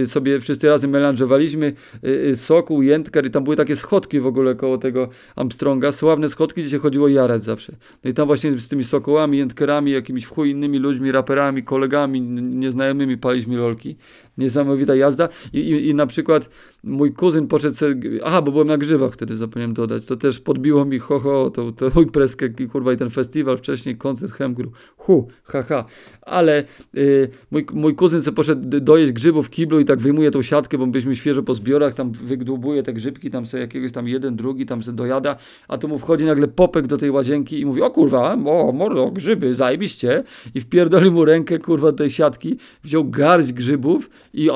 sobie 0.07 0.41
wszyscy 0.41 0.69
razem 0.69 0.98
melanżowaliśmy 0.99 1.73
y, 2.05 2.09
y, 2.09 2.37
soku, 2.37 2.83
jętkar 2.83 3.27
i 3.27 3.31
tam 3.31 3.45
były 3.45 3.57
takie 3.57 3.77
schodki 3.77 4.21
w 4.21 4.27
ogóle 4.27 4.55
koło 4.55 4.79
tego 4.79 5.09
Armstronga, 5.37 5.93
sławne 5.93 6.29
schodki, 6.29 6.61
gdzie 6.61 6.71
się 6.71 6.79
chodziło 6.79 7.09
jarać 7.09 7.43
zawsze. 7.43 7.73
No 8.05 8.11
i 8.11 8.15
tam 8.15 8.27
właśnie 8.27 8.59
z 8.59 8.69
tymi 8.69 8.85
sokołami, 8.85 9.39
jętkerami, 9.39 9.91
jakimiś 9.91 10.25
w 10.25 10.29
chuj 10.29 10.51
innymi 10.51 10.79
ludźmi, 10.79 11.13
raperami, 11.13 11.63
kolegami, 11.63 12.21
nieznajomymi 12.21 13.19
paliśmy 13.19 13.57
lolki. 13.57 13.97
niesamowita 14.39 14.95
jazda. 14.95 15.29
I, 15.53 15.59
i, 15.59 15.89
i 15.89 15.95
na 15.95 16.07
przykład 16.07 16.51
mój 16.85 17.13
kuzyn 17.13 17.47
poszedł 17.47 17.77
sobie, 17.77 18.21
aha, 18.25 18.43
bo 18.43 18.53
byłem 18.53 18.69
na 18.69 18.79
grzybach 18.79 19.13
wtedy, 19.13 19.37
zapomniałem 19.37 19.75
dodać, 19.75 20.07
to 20.07 20.17
też 20.17 20.41
podbiło 20.41 20.85
mi 20.85 20.99
ho, 20.99 21.19
ho, 21.19 21.51
to, 21.51 21.73
to 21.73 22.01
imprezkę, 22.01 22.49
kurwa, 22.49 22.93
i 22.93 22.97
ten 22.97 23.11
festiwal, 23.11 23.59
wcześniej 23.59 23.97
koncert 23.97 24.33
Hemgru, 24.33 24.73
hu, 24.97 25.29
haha, 25.45 25.85
ale 26.23 26.65
y, 26.97 27.29
mój, 27.51 27.67
mój 27.73 27.95
kuzyn 27.95 28.23
sobie 28.23 28.35
poszedł 28.35 28.81
dojeść 28.81 29.13
grzybów 29.13 29.47
w 29.47 29.51
kiblu 29.51 29.81
i 29.81 29.85
tak 29.85 29.99
wyjmuje 29.99 30.31
tą 30.31 30.43
siatkę, 30.43 30.79
bo 30.79 30.87
byliśmy 30.93 31.17
świeżo 31.17 31.43
po 31.43 31.55
zbiorach, 31.55 31.95
tam 31.95 32.13
wydłubuje 32.13 32.83
te 32.83 32.93
grzybki, 32.93 33.31
tam 33.31 33.47
sobie 33.47 33.61
jakiegoś 33.61 33.93
tam 33.93 34.09
jeden, 34.09 34.37
drugi, 34.37 34.67
tam 34.67 34.83
sobie 34.83 34.97
dojada, 34.97 35.37
a 35.69 35.79
tu 35.79 35.89
mu 35.89 35.99
wchodzi 35.99 36.25
nagle 36.25 36.49
popek 36.49 36.87
do 36.87 36.99
tej 36.99 37.11
łazienki 37.11 37.61
i 37.61 37.67
mówi, 37.67 37.83
o 37.83 37.91
kurwa, 37.91 38.33
o 38.47 38.73
mordo, 38.73 39.11
grzyby, 39.11 39.55
zajebiście 39.55 40.25
i 40.55 40.61
wpierdolił 40.61 41.13
mu 41.13 41.25
rękę, 41.25 41.59
kurwa, 41.59 41.93
tej 41.93 42.11
siatki, 42.11 42.57
wziął 42.85 43.05
garść 43.05 43.53
grzybów 43.53 44.11
i, 44.35 44.51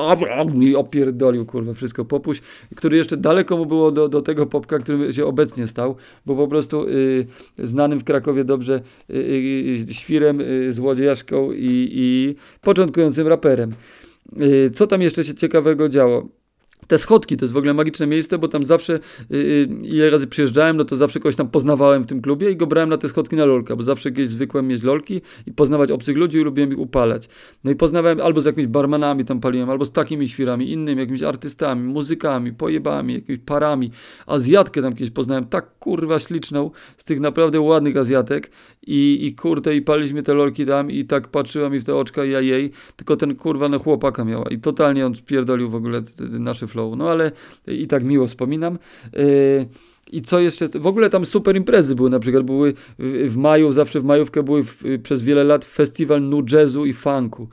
i 0.61 0.75
opierdolił, 0.75 1.45
kurwa, 1.45 1.73
wszystko 1.73 2.05
popuś, 2.05 2.41
który 2.75 2.97
jeszcze 2.97 3.17
daleko 3.17 3.57
mu 3.57 3.65
było 3.65 3.91
do, 3.91 4.09
do 4.09 4.21
tego 4.21 4.45
popka, 4.45 4.79
który 4.79 5.13
się 5.13 5.25
obecnie 5.25 5.67
stał, 5.67 5.95
bo 6.25 6.35
po 6.35 6.47
prostu 6.47 6.87
y, 6.87 7.27
znanym 7.57 7.99
w 7.99 8.03
Krakowie 8.03 8.43
dobrze 8.43 8.81
y, 9.09 9.13
y, 9.89 9.93
świrem, 9.93 10.41
y, 10.41 10.73
złodziejaszką 10.73 11.51
i, 11.51 11.89
i 11.91 12.35
początkującym 12.61 13.27
raperem. 13.27 13.73
Y, 14.41 14.71
co 14.71 14.87
tam 14.87 15.01
jeszcze 15.01 15.23
się 15.23 15.35
ciekawego 15.35 15.89
działo? 15.89 16.29
Te 16.87 16.97
schodki 16.97 17.37
to 17.37 17.45
jest 17.45 17.53
w 17.53 17.57
ogóle 17.57 17.73
magiczne 17.73 18.07
miejsce, 18.07 18.37
bo 18.37 18.47
tam 18.47 18.65
zawsze, 18.65 18.99
yy, 19.29 19.67
ile 19.83 20.09
razy 20.09 20.27
przyjeżdżałem, 20.27 20.77
no 20.77 20.85
to 20.85 20.95
zawsze 20.95 21.19
kogoś 21.19 21.35
tam 21.35 21.49
poznawałem 21.49 22.03
w 22.03 22.05
tym 22.05 22.21
klubie 22.21 22.51
i 22.51 22.55
go 22.55 22.67
brałem 22.67 22.89
na 22.89 22.97
te 22.97 23.09
schodki 23.09 23.35
na 23.35 23.45
lolka, 23.45 23.75
bo 23.75 23.83
zawsze 23.83 24.11
gdzieś 24.11 24.29
zwykłem 24.29 24.67
mieć 24.67 24.83
lolki 24.83 25.21
i 25.47 25.51
poznawać 25.51 25.91
obcych 25.91 26.17
ludzi 26.17 26.37
i 26.37 26.41
lubiłem 26.41 26.71
ich 26.71 26.79
upalać. 26.79 27.29
No 27.63 27.71
i 27.71 27.75
poznawałem 27.75 28.21
albo 28.21 28.41
z 28.41 28.45
jakimiś 28.45 28.67
barmanami 28.67 29.25
tam 29.25 29.39
paliłem, 29.39 29.69
albo 29.69 29.85
z 29.85 29.91
takimi 29.91 30.29
świrami, 30.29 30.71
innymi, 30.71 30.99
jakimiś 30.99 31.21
artystami, 31.21 31.83
muzykami, 31.83 32.53
pojebami, 32.53 33.13
jakimiś 33.13 33.39
parami. 33.45 33.91
Azjatkę 34.27 34.81
tam 34.81 34.95
kiedyś 34.95 35.11
poznałem, 35.11 35.45
tak 35.45 35.79
kurwa 35.79 36.19
śliczną, 36.19 36.71
z 36.97 37.03
tych 37.03 37.19
naprawdę 37.19 37.61
ładnych 37.61 37.97
Azjatek 37.97 38.51
i, 38.87 39.25
i 39.25 39.35
kurde, 39.35 39.75
i 39.75 39.81
paliśmy 39.81 40.23
te 40.23 40.33
lolki 40.33 40.65
tam 40.65 40.91
i 40.91 41.05
tak 41.05 41.27
patrzyła 41.27 41.69
mi 41.69 41.79
w 41.79 41.83
te 41.83 41.95
oczka 41.95 42.25
i 42.25 42.31
ja 42.31 42.41
jej, 42.41 42.71
tylko 42.95 43.15
ten 43.15 43.35
kurwa 43.35 43.69
no 43.69 43.79
chłopaka 43.79 44.25
miała 44.25 44.45
i 44.49 44.57
totalnie 44.57 45.05
on 45.05 45.13
pierdolił 45.25 45.69
w 45.69 45.75
ogóle 45.75 46.01
nasze 46.19 46.67
flow, 46.73 46.97
no 46.97 47.09
ale 47.09 47.31
i 47.67 47.87
tak 47.87 48.03
miło 48.03 48.27
wspominam. 48.27 48.77
Yy, 49.13 49.67
i 50.11 50.21
co 50.21 50.39
jeszcze? 50.39 50.67
W 50.67 50.87
ogóle 50.87 51.09
tam 51.09 51.25
super 51.25 51.55
imprezy 51.55 51.95
były, 51.95 52.09
na 52.09 52.19
przykład 52.19 52.43
były 52.43 52.73
w 52.99 53.35
maju, 53.35 53.71
zawsze 53.71 54.01
w 54.01 54.03
majówkę 54.03 54.43
były 54.43 54.63
w, 54.63 54.83
przez 55.03 55.21
wiele 55.21 55.43
lat 55.43 55.65
festiwal 55.65 56.21
nu 56.21 56.43
jazzu 56.51 56.85
i 56.85 56.93
funku. 56.93 57.47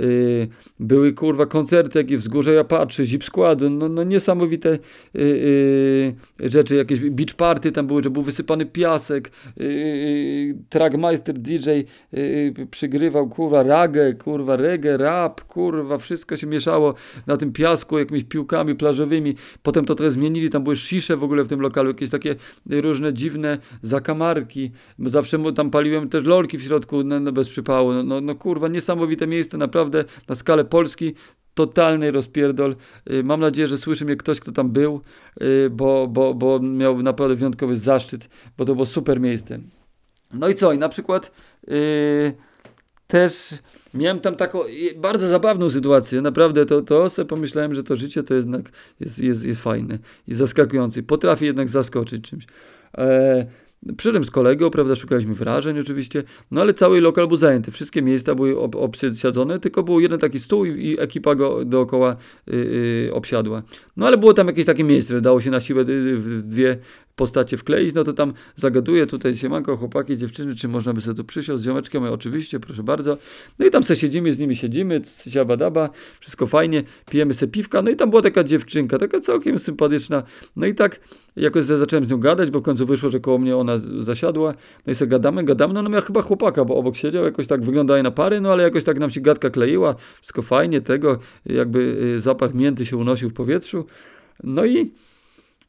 Yy, 0.00 0.48
były 0.80 1.12
kurwa 1.12 1.46
koncerty, 1.46 1.98
jakie 1.98 2.18
Wzgórze 2.18 2.52
Japatrzy, 2.52 3.06
Zip 3.06 3.24
Składu, 3.24 3.70
no, 3.70 3.88
no 3.88 4.04
niesamowite 4.04 4.78
yy, 5.14 5.24
yy, 6.40 6.50
rzeczy, 6.50 6.74
jakieś 6.74 7.00
beach 7.00 7.34
party 7.34 7.72
tam 7.72 7.86
były, 7.86 8.02
że 8.02 8.10
był 8.10 8.22
wysypany 8.22 8.66
piasek, 8.66 9.30
trackmeister 10.68 11.38
DJ 11.38 11.70
przygrywał 12.70 13.28
kurwa 13.28 13.62
ragę, 13.62 14.14
kurwa 14.14 14.56
reggae, 14.56 14.96
rap, 14.96 15.40
kurwa, 15.40 15.98
wszystko 15.98 16.36
się 16.36 16.46
mieszało 16.46 16.94
na 17.26 17.36
tym 17.36 17.52
piasku 17.52 17.98
jakimiś 17.98 18.24
piłkami 18.24 18.74
plażowymi, 18.74 19.34
potem 19.62 19.84
to 19.84 19.94
trochę 19.94 20.10
zmienili, 20.10 20.50
tam 20.50 20.64
były 20.64 20.76
szisze 20.76 21.16
w 21.16 21.24
ogóle 21.24 21.44
w 21.44 21.48
tym 21.48 21.60
lokalu, 21.60 21.88
jakieś 21.88 22.10
takie 22.10 22.34
różne 22.70 23.14
dziwne 23.14 23.58
zakamarki, 23.82 24.70
zawsze 24.98 25.52
tam 25.52 25.70
paliłem 25.70 26.08
też 26.08 26.24
lolki 26.24 26.58
w 26.58 26.62
środku, 26.62 27.04
no, 27.04 27.20
no 27.20 27.32
bez 27.32 27.48
przypału, 27.48 27.92
no, 27.92 28.02
no, 28.02 28.20
no 28.20 28.34
kurwa, 28.34 28.68
niesamowite 28.68 29.26
miejsce, 29.26 29.56
naprawdę 29.58 29.83
naprawdę 29.84 30.12
na 30.28 30.34
skalę 30.34 30.64
Polski 30.64 31.14
totalny 31.54 32.10
rozpierdol. 32.10 32.76
Y, 33.10 33.24
mam 33.24 33.40
nadzieję, 33.40 33.68
że 33.68 33.78
słyszy 33.78 34.04
mnie 34.04 34.16
ktoś, 34.16 34.40
kto 34.40 34.52
tam 34.52 34.70
był, 34.70 35.00
y, 35.42 35.70
bo, 35.70 36.08
bo, 36.08 36.34
bo 36.34 36.60
miał 36.60 37.02
naprawdę 37.02 37.34
wyjątkowy 37.34 37.76
zaszczyt, 37.76 38.28
bo 38.58 38.64
to 38.64 38.74
było 38.74 38.86
super 38.86 39.20
miejsce. 39.20 39.58
No 40.32 40.48
i 40.48 40.54
co? 40.54 40.72
I 40.72 40.78
na 40.78 40.88
przykład 40.88 41.30
yy, 41.68 41.74
też 43.06 43.54
miałem 43.94 44.20
tam 44.20 44.36
taką 44.36 44.60
bardzo 44.96 45.28
zabawną 45.28 45.70
sytuację. 45.70 46.20
Naprawdę 46.20 46.66
to, 46.66 46.82
to 46.82 47.10
sobie 47.10 47.28
pomyślałem, 47.28 47.74
że 47.74 47.82
to 47.82 47.96
życie 47.96 48.22
to 48.22 48.34
jednak 48.34 48.70
jest, 49.00 49.18
jest, 49.18 49.44
jest 49.44 49.60
fajne 49.60 49.98
i 50.28 50.34
zaskakujące. 50.34 51.02
Potrafi 51.02 51.44
jednak 51.44 51.68
zaskoczyć 51.68 52.30
czymś. 52.30 52.46
E, 52.98 53.46
Przyszedłem 53.96 54.24
z 54.24 54.30
kolegą, 54.30 54.70
prawda, 54.70 54.96
szukaliśmy 54.96 55.34
wrażeń 55.34 55.78
oczywiście, 55.78 56.22
no 56.50 56.60
ale 56.60 56.74
cały 56.74 57.00
lokal 57.00 57.28
był 57.28 57.36
zajęty, 57.36 57.70
wszystkie 57.70 58.02
miejsca 58.02 58.34
były 58.34 58.58
ob 58.58 58.76
obsiadzone, 58.76 59.58
tylko 59.58 59.82
był 59.82 60.00
jeden 60.00 60.20
taki 60.20 60.40
stół 60.40 60.64
i, 60.64 60.86
i 60.86 61.00
ekipa 61.00 61.34
go 61.34 61.64
dookoła 61.64 62.16
y, 62.48 62.54
y, 63.08 63.14
obsiadła. 63.14 63.62
No 63.96 64.06
ale 64.06 64.18
było 64.18 64.34
tam 64.34 64.46
jakieś 64.46 64.66
takie 64.66 64.84
miejsce, 64.84 65.20
dało 65.20 65.40
się 65.40 65.50
na 65.50 65.60
siłę 65.60 65.82
y, 65.82 66.42
dwie 66.42 66.78
postacie 67.16 67.56
wkleić, 67.56 67.94
no 67.94 68.04
to 68.04 68.12
tam 68.12 68.32
zagaduję 68.56 69.06
tutaj 69.06 69.36
siemanko, 69.36 69.76
chłopaki, 69.76 70.16
dziewczyny, 70.16 70.54
czy 70.54 70.68
można 70.68 70.92
by 70.92 71.00
sobie 71.00 71.16
tu 71.16 71.24
przysiąść 71.24 71.62
z 71.62 71.64
ziomeczkiem? 71.64 72.04
Oczywiście, 72.04 72.60
proszę 72.60 72.82
bardzo. 72.82 73.18
No 73.58 73.66
i 73.66 73.70
tam 73.70 73.82
sobie 73.82 73.96
siedzimy, 73.96 74.32
z 74.32 74.38
nimi 74.38 74.56
siedzimy, 74.56 75.00
siabadaba, 75.28 75.90
wszystko 76.20 76.46
fajnie, 76.46 76.82
pijemy 77.10 77.34
sobie 77.34 77.52
piwka, 77.52 77.82
no 77.82 77.90
i 77.90 77.96
tam 77.96 78.10
była 78.10 78.22
taka 78.22 78.44
dziewczynka, 78.44 78.98
taka 78.98 79.20
całkiem 79.20 79.58
sympatyczna, 79.58 80.22
no 80.56 80.66
i 80.66 80.74
tak 80.74 81.00
jakoś 81.36 81.64
zacząłem 81.64 82.04
z 82.06 82.10
nią 82.10 82.20
gadać, 82.20 82.50
bo 82.50 82.60
w 82.60 82.62
końcu 82.62 82.86
wyszło, 82.86 83.10
że 83.10 83.20
koło 83.20 83.38
mnie 83.38 83.56
ona 83.56 83.78
zasiadła, 83.98 84.54
no 84.86 84.92
i 84.92 84.94
sobie 84.94 85.08
gadamy, 85.08 85.44
gadamy, 85.44 85.74
no 85.74 85.80
ona 85.80 85.88
miała 85.88 86.02
chyba 86.02 86.22
chłopaka, 86.22 86.64
bo 86.64 86.76
obok 86.76 86.96
siedział, 86.96 87.24
jakoś 87.24 87.46
tak 87.46 87.62
wyglądają 87.64 88.02
na 88.02 88.10
pary, 88.10 88.40
no 88.40 88.52
ale 88.52 88.62
jakoś 88.62 88.84
tak 88.84 88.98
nam 88.98 89.10
się 89.10 89.20
gadka 89.20 89.50
kleiła, 89.50 89.94
wszystko 90.14 90.42
fajnie, 90.42 90.80
tego, 90.80 91.18
jakby 91.46 91.78
y, 92.16 92.20
zapach 92.20 92.54
mięty 92.54 92.86
się 92.86 92.96
unosił 92.96 93.30
w 93.30 93.34
powietrzu, 93.34 93.86
no 94.44 94.64
i 94.64 94.92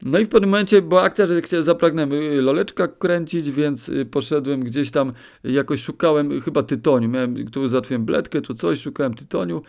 no 0.01 0.19
i 0.19 0.25
w 0.25 0.29
pewnym 0.29 0.49
momencie 0.49 0.81
była 0.81 1.01
akcja, 1.01 1.27
że 1.27 1.63
zapragnąłem 1.63 2.13
y, 2.13 2.41
loleczka 2.41 2.87
kręcić, 2.87 3.51
więc 3.51 3.89
y, 3.89 4.05
poszedłem 4.05 4.63
gdzieś 4.63 4.91
tam, 4.91 5.13
jakoś 5.43 5.81
szukałem 5.81 6.41
chyba 6.41 6.63
tytoniu. 6.63 7.09
Miałem, 7.09 7.47
tu 7.51 7.67
załatwiłem 7.67 8.05
bledkę, 8.05 8.41
tu 8.41 8.53
coś, 8.53 8.81
szukałem 8.81 9.13
tytoniu. 9.13 9.61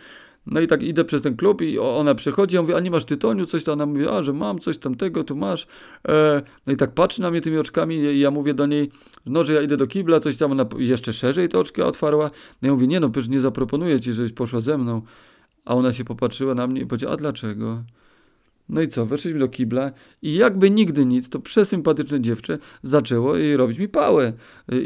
No 0.45 0.59
i 0.59 0.67
tak 0.67 0.83
idę 0.83 1.05
przez 1.05 1.21
ten 1.21 1.35
klub 1.35 1.61
i 1.61 1.79
ona 1.79 2.15
przychodzi, 2.15 2.55
ja 2.55 2.61
mówię, 2.61 2.75
a 2.75 2.79
nie 2.79 2.91
masz 2.91 3.05
tytoniu, 3.05 3.45
coś 3.45 3.63
tam, 3.63 3.73
ona 3.73 3.85
mówi, 3.85 4.07
a 4.07 4.23
że 4.23 4.33
mam 4.33 4.59
coś 4.59 4.77
tamtego, 4.77 5.23
tu 5.23 5.35
masz. 5.35 5.67
E, 6.07 6.41
no 6.67 6.73
i 6.73 6.75
tak 6.77 6.93
patrzy 6.93 7.21
na 7.21 7.31
mnie 7.31 7.41
tymi 7.41 7.57
oczkami 7.57 7.95
i 7.95 8.19
ja 8.19 8.31
mówię 8.31 8.53
do 8.53 8.65
niej, 8.65 8.89
no, 9.25 9.43
że 9.43 9.53
ja 9.53 9.61
idę 9.61 9.77
do 9.77 9.87
kibla, 9.87 10.19
coś 10.19 10.37
tam, 10.37 10.51
ona 10.51 10.65
jeszcze 10.77 11.13
szerzej 11.13 11.49
te 11.49 11.59
oczki 11.59 11.81
otwarła. 11.81 12.31
No 12.61 12.67
ja 12.67 12.73
mówię, 12.73 12.87
nie 12.87 12.99
no, 12.99 13.09
przecież 13.09 13.29
nie 13.29 13.39
zaproponuję 13.39 14.01
ci, 14.01 14.13
żebyś 14.13 14.31
poszła 14.31 14.61
ze 14.61 14.77
mną. 14.77 15.01
A 15.65 15.75
ona 15.75 15.93
się 15.93 16.05
popatrzyła 16.05 16.55
na 16.55 16.67
mnie 16.67 16.81
i 16.81 16.85
powiedziała, 16.85 17.13
a 17.13 17.17
dlaczego? 17.17 17.83
No 18.69 18.81
i 18.81 18.87
co, 18.87 19.05
weszliśmy 19.05 19.39
do 19.39 19.47
kibla 19.47 19.91
i 20.21 20.35
jakby 20.35 20.71
nigdy 20.71 21.05
nic, 21.05 21.29
to 21.29 21.39
przesympatyczne 21.39 22.21
dziewczę 22.21 22.57
zaczęło 22.83 23.33
robić 23.57 23.79
mi 23.79 23.87
pałę. 23.87 24.33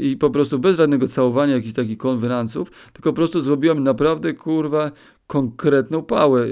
I 0.02 0.18
po 0.18 0.30
prostu 0.30 0.60
bez 0.60 0.78
żadnego 0.78 1.08
całowania, 1.08 1.54
jakichś 1.54 1.74
takich 1.74 1.98
konwenansów, 1.98 2.72
tylko 2.94 3.10
po 3.10 3.16
prostu 3.16 3.42
zrobiłam 3.42 3.84
naprawdę, 3.84 4.34
kurwa, 4.34 4.92
konkretną 5.32 6.04
pałę. 6.04 6.46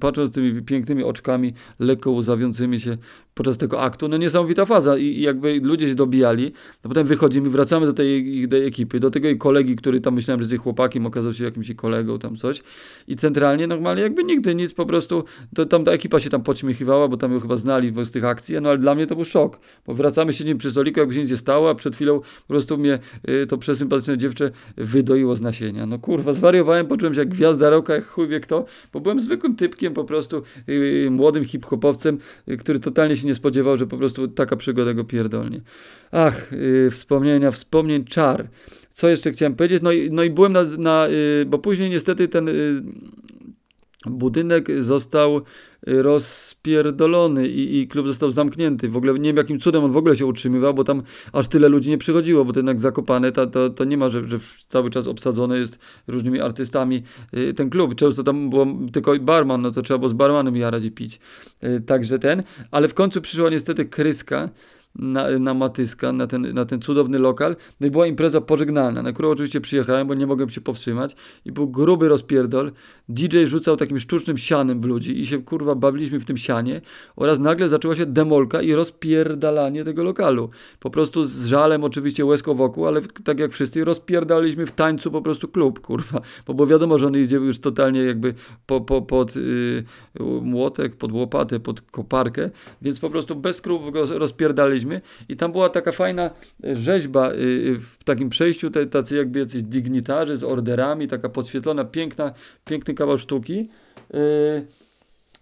Patrząc 0.00 0.34
tymi 0.34 0.62
pięknymi 0.62 1.04
oczkami, 1.04 1.54
lekko 1.78 2.10
łzawiącymi 2.10 2.80
się 2.80 2.96
podczas 3.34 3.58
tego 3.58 3.80
aktu, 3.80 4.08
no 4.08 4.16
niesamowita 4.16 4.66
faza 4.66 4.98
i, 4.98 5.20
jakby 5.20 5.60
ludzie 5.62 5.88
się 5.88 5.94
dobijali, 5.94 6.52
no 6.84 6.88
potem 6.88 7.06
wychodzimy, 7.06 7.50
wracamy 7.50 7.86
do 7.86 7.92
tej, 7.92 8.48
tej 8.48 8.66
ekipy, 8.66 9.00
do 9.00 9.10
tego 9.10 9.26
jej 9.26 9.38
kolegi, 9.38 9.76
który 9.76 10.00
tam 10.00 10.14
myślałem, 10.14 10.40
że 10.40 10.42
jest 10.42 10.52
jej 10.52 10.58
chłopakiem, 10.58 11.06
okazał 11.06 11.32
się 11.32 11.44
jakimś 11.44 11.74
kolegą 11.74 12.18
tam 12.18 12.36
coś 12.36 12.62
i 13.08 13.16
centralnie 13.16 13.66
normalnie 13.66 14.02
jakby 14.02 14.24
nigdy 14.24 14.54
nic, 14.54 14.74
po 14.74 14.86
prostu 14.86 15.24
to, 15.54 15.66
tam 15.66 15.84
ta 15.84 15.92
ekipa 15.92 16.20
się 16.20 16.30
tam 16.30 16.42
podśmiechiwała, 16.42 17.08
bo 17.08 17.16
tam 17.16 17.32
ją 17.32 17.40
chyba 17.40 17.56
znali 17.56 17.92
z 18.04 18.10
tych 18.10 18.24
akcji, 18.24 18.56
no 18.60 18.68
ale 18.68 18.78
dla 18.78 18.94
mnie 18.94 19.06
to 19.06 19.14
był 19.14 19.24
szok, 19.24 19.58
bo 19.86 19.94
wracamy, 19.94 20.32
siedzimy 20.32 20.58
przy 20.58 20.70
stoliku, 20.70 21.00
jakby 21.00 21.14
się 21.14 21.20
nic 21.20 21.30
nie 21.30 21.36
stało, 21.36 21.70
a 21.70 21.74
przed 21.74 21.94
chwilą 21.94 22.20
po 22.20 22.48
prostu 22.48 22.78
mnie 22.78 22.98
y, 23.30 23.46
to 23.46 23.58
przesympatyczne 23.58 24.18
dziewczę 24.18 24.50
wydoiło 24.76 25.36
z 25.36 25.40
nasienia. 25.40 25.86
No 25.86 25.98
kurwa, 25.98 26.32
zwariowałem, 26.32 26.86
poczułem 26.86 27.14
się 27.14 27.20
jak 27.20 27.28
gwiazda 27.28 27.61
roka, 27.70 27.94
jak 27.94 28.06
chuj 28.06 28.28
wie 28.28 28.40
kto, 28.40 28.64
bo 28.92 29.00
byłem 29.00 29.20
zwykłym 29.20 29.56
typkiem, 29.56 29.94
po 29.94 30.04
prostu 30.04 30.42
yy, 30.66 31.10
młodym 31.10 31.44
hip-hopowcem, 31.44 32.18
yy, 32.46 32.56
który 32.56 32.80
totalnie 32.80 33.16
się 33.16 33.22
się 33.22 33.28
nie 33.28 33.34
spodziewał, 33.34 33.76
że 33.76 33.86
po 33.86 33.96
prostu 33.96 34.28
taka 34.28 34.56
przygoda 34.56 34.94
go 34.94 35.04
pierdolnie. 35.04 35.60
Ach, 36.10 36.52
yy, 36.52 36.90
wspomnienia, 36.90 37.50
wspomnień 37.50 38.04
czar. 38.04 38.48
Co 38.92 39.08
jeszcze 39.08 39.32
chciałem 39.32 39.54
powiedzieć? 39.54 39.82
No 39.82 39.92
i, 39.92 40.10
no 40.10 40.22
i 40.22 40.30
byłem 40.30 40.52
na, 40.52 40.62
na 40.62 41.08
yy, 41.08 41.46
bo 41.46 41.58
później 41.58 41.90
niestety 41.90 42.28
ten 42.28 42.46
yy, 42.46 42.82
budynek 44.06 44.82
został 44.82 45.42
rozpierdolony 45.86 47.48
i, 47.48 47.80
i, 47.80 47.88
klub 47.88 48.06
został 48.06 48.30
zamknięty. 48.30 48.88
W 48.88 48.96
ogóle 48.96 49.12
nie 49.12 49.28
wiem 49.28 49.36
jakim 49.36 49.60
cudem 49.60 49.84
on 49.84 49.92
w 49.92 49.96
ogóle 49.96 50.16
się 50.16 50.26
utrzymywał, 50.26 50.74
bo 50.74 50.84
tam 50.84 51.02
aż 51.32 51.48
tyle 51.48 51.68
ludzi 51.68 51.90
nie 51.90 51.98
przychodziło, 51.98 52.44
bo 52.44 52.52
to 52.52 52.58
jednak 52.58 52.80
zakopane, 52.80 53.32
to, 53.32 53.46
to, 53.46 53.70
to 53.70 53.84
nie 53.84 53.96
ma, 53.96 54.08
że, 54.08 54.28
że 54.28 54.38
cały 54.68 54.90
czas 54.90 55.06
obsadzony 55.06 55.58
jest 55.58 55.78
różnymi 56.06 56.40
artystami 56.40 57.02
y, 57.36 57.54
ten 57.54 57.70
klub. 57.70 57.94
Często 57.94 58.22
tam 58.22 58.50
było 58.50 58.66
tylko 58.92 59.18
barman, 59.20 59.62
no 59.62 59.70
to 59.70 59.82
trzeba 59.82 59.98
było 59.98 60.08
z 60.08 60.12
barmanem 60.12 60.56
jarać 60.56 60.84
i 60.84 60.90
pić. 60.90 61.20
Y, 61.64 61.80
także 61.80 62.18
ten, 62.18 62.42
ale 62.70 62.88
w 62.88 62.94
końcu 62.94 63.20
przyszła 63.20 63.50
niestety 63.50 63.84
kryska 63.84 64.48
na, 64.94 65.38
na 65.38 65.54
Matyska, 65.54 66.12
na 66.12 66.26
ten, 66.26 66.54
na 66.54 66.64
ten 66.64 66.80
cudowny 66.80 67.18
lokal. 67.18 67.56
No 67.80 67.86
i 67.86 67.90
była 67.90 68.06
impreza 68.06 68.40
pożegnalna, 68.40 69.02
na 69.02 69.12
którą 69.12 69.30
oczywiście 69.30 69.60
przyjechałem, 69.60 70.06
bo 70.06 70.14
nie 70.14 70.26
mogłem 70.26 70.50
się 70.50 70.60
powstrzymać. 70.60 71.16
I 71.44 71.52
był 71.52 71.68
gruby 71.68 72.08
rozpierdol. 72.08 72.72
DJ 73.08 73.44
rzucał 73.44 73.76
takim 73.76 74.00
sztucznym 74.00 74.38
sianem 74.38 74.80
w 74.80 74.84
ludzi 74.84 75.20
i 75.20 75.26
się 75.26 75.42
kurwa 75.42 75.74
bawiliśmy 75.74 76.20
w 76.20 76.24
tym 76.24 76.36
sianie. 76.36 76.80
Oraz 77.16 77.38
nagle 77.38 77.68
zaczęła 77.68 77.96
się 77.96 78.06
demolka 78.06 78.62
i 78.62 78.72
rozpierdalanie 78.72 79.84
tego 79.84 80.04
lokalu. 80.04 80.50
Po 80.80 80.90
prostu 80.90 81.24
z 81.24 81.46
żalem 81.46 81.84
oczywiście 81.84 82.24
łezką 82.24 82.54
wokół, 82.54 82.86
ale 82.86 83.00
tak 83.24 83.38
jak 83.38 83.52
wszyscy 83.52 83.84
rozpierdaliśmy 83.84 84.66
w 84.66 84.72
tańcu 84.72 85.10
po 85.10 85.22
prostu 85.22 85.48
klub, 85.48 85.80
kurwa. 85.80 86.20
Bo 86.46 86.54
było 86.54 86.66
wiadomo, 86.66 86.98
że 86.98 87.06
on 87.06 87.16
idzie 87.16 87.36
już 87.36 87.58
totalnie 87.58 88.00
jakby 88.00 88.34
po, 88.66 88.80
po, 88.80 89.02
pod 89.02 89.36
yy, 89.36 89.84
młotek, 90.42 90.96
pod 90.96 91.12
łopatę, 91.12 91.60
pod 91.60 91.80
koparkę, 91.80 92.50
więc 92.82 93.00
po 93.00 93.10
prostu 93.10 93.36
bez 93.36 93.56
skrupułów 93.56 93.92
go 93.92 94.06
rozpierdaliśmy 94.82 95.00
i 95.28 95.36
tam 95.36 95.52
była 95.52 95.68
taka 95.68 95.92
fajna 95.92 96.30
rzeźba 96.72 97.34
yy, 97.34 97.78
w 97.78 98.04
takim 98.04 98.28
przejściu, 98.28 98.70
tacy 98.90 99.16
jakby 99.16 99.38
jacyś 99.38 99.62
dignitarzy 99.62 100.36
z 100.36 100.44
orderami, 100.44 101.08
taka 101.08 101.28
podświetlona, 101.28 101.84
piękna, 101.84 102.32
piękny 102.64 102.94
kawał 102.94 103.18
sztuki. 103.18 103.68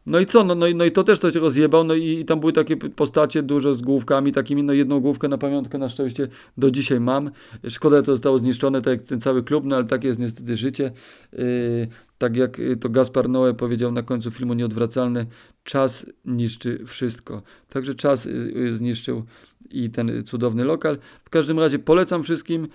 No 0.07 0.20
i 0.20 0.26
co, 0.26 0.44
no, 0.44 0.55
no, 0.55 0.66
no 0.74 0.85
i 0.85 0.90
to 0.90 1.05
też 1.05 1.18
to 1.18 1.31
się 1.31 1.40
rozjebał, 1.40 1.85
no 1.85 1.94
i, 1.94 2.20
i 2.20 2.24
tam 2.24 2.40
były 2.40 2.53
takie 2.53 2.76
postacie 2.76 3.42
dużo 3.42 3.74
z 3.74 3.83
główkami 3.83 4.33
takimi, 4.33 4.62
no 4.62 4.72
jedną 4.72 5.00
główkę 5.00 5.29
na 5.29 5.38
pamiątkę 5.38 5.79
na 5.79 5.88
szczęście 5.88 6.29
do 6.59 6.70
dzisiaj 6.70 7.00
mam. 7.00 7.31
Szkoda, 7.68 7.96
że 7.96 8.03
to 8.03 8.12
zostało 8.12 8.38
zniszczone, 8.38 8.83
tak 8.83 8.98
jak 8.98 9.03
ten 9.03 9.20
cały 9.20 9.42
klub, 9.42 9.64
no 9.64 9.76
ale 9.76 9.85
takie 9.85 10.09
jest 10.09 10.20
niestety 10.20 10.57
życie. 10.57 10.92
Yy, 11.33 11.88
tak 12.20 12.37
jak 12.37 12.59
y, 12.59 12.76
to 12.76 12.88
Gaspar 12.88 13.28
Noé 13.28 13.54
powiedział 13.54 13.92
na 13.92 14.02
końcu 14.02 14.30
filmu 14.30 14.54
Nieodwracalne, 14.54 15.26
czas 15.64 16.06
niszczy 16.24 16.85
wszystko. 16.87 17.42
Także 17.68 17.94
czas 17.94 18.26
y, 18.26 18.30
y, 18.30 18.74
zniszczył 18.74 19.24
i 19.70 19.90
ten 19.90 20.24
cudowny 20.24 20.64
lokal. 20.64 20.98
W 21.24 21.30
każdym 21.30 21.59
razie 21.59 21.78
polecam 21.78 22.22
wszystkim 22.22 22.68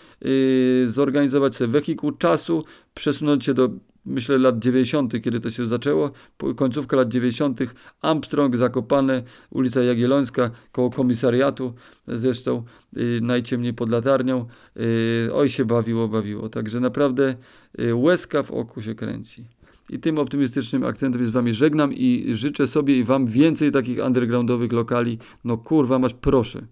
zorganizować 0.87 1.55
sobie 1.55 1.67
wehikuł 1.71 2.11
czasu, 2.11 2.63
przesunąć 2.93 3.45
się 3.45 3.53
do 3.53 3.69
myślę 4.05 4.37
lat 4.37 4.59
90., 4.59 5.21
kiedy 5.21 5.39
to 5.39 5.49
się 5.49 5.65
zaczęło, 5.65 6.11
końcówka 6.55 6.97
lat 6.97 7.09
90., 7.09 7.59
Armstrong, 8.01 8.55
Zakopane, 8.55 9.23
ulica 9.49 9.81
Jagiellońska, 9.81 10.51
koło 10.71 10.89
komisariatu, 10.89 11.73
zresztą 12.07 12.63
yy, 12.93 13.19
najciemniej 13.21 13.73
pod 13.73 13.89
latarnią. 13.89 14.45
Yy, 14.75 15.33
oj 15.33 15.49
się 15.49 15.65
bawiło, 15.65 16.07
bawiło. 16.07 16.49
Także 16.49 16.79
naprawdę 16.79 17.35
yy, 17.77 17.95
łezka 17.95 18.43
w 18.43 18.51
oku 18.51 18.81
się 18.81 18.95
kręci. 18.95 19.45
I 19.89 19.99
tym 19.99 20.19
optymistycznym 20.19 20.83
akcentem 20.83 21.21
się 21.21 21.27
z 21.27 21.31
wami 21.31 21.53
żegnam 21.53 21.93
i 21.93 22.35
życzę 22.35 22.67
sobie 22.67 22.97
i 22.97 23.03
wam 23.03 23.27
więcej 23.27 23.71
takich 23.71 24.05
undergroundowych 24.05 24.71
lokali. 24.71 25.17
No 25.43 25.57
kurwa 25.57 25.99
mać, 25.99 26.13
proszę. 26.13 26.67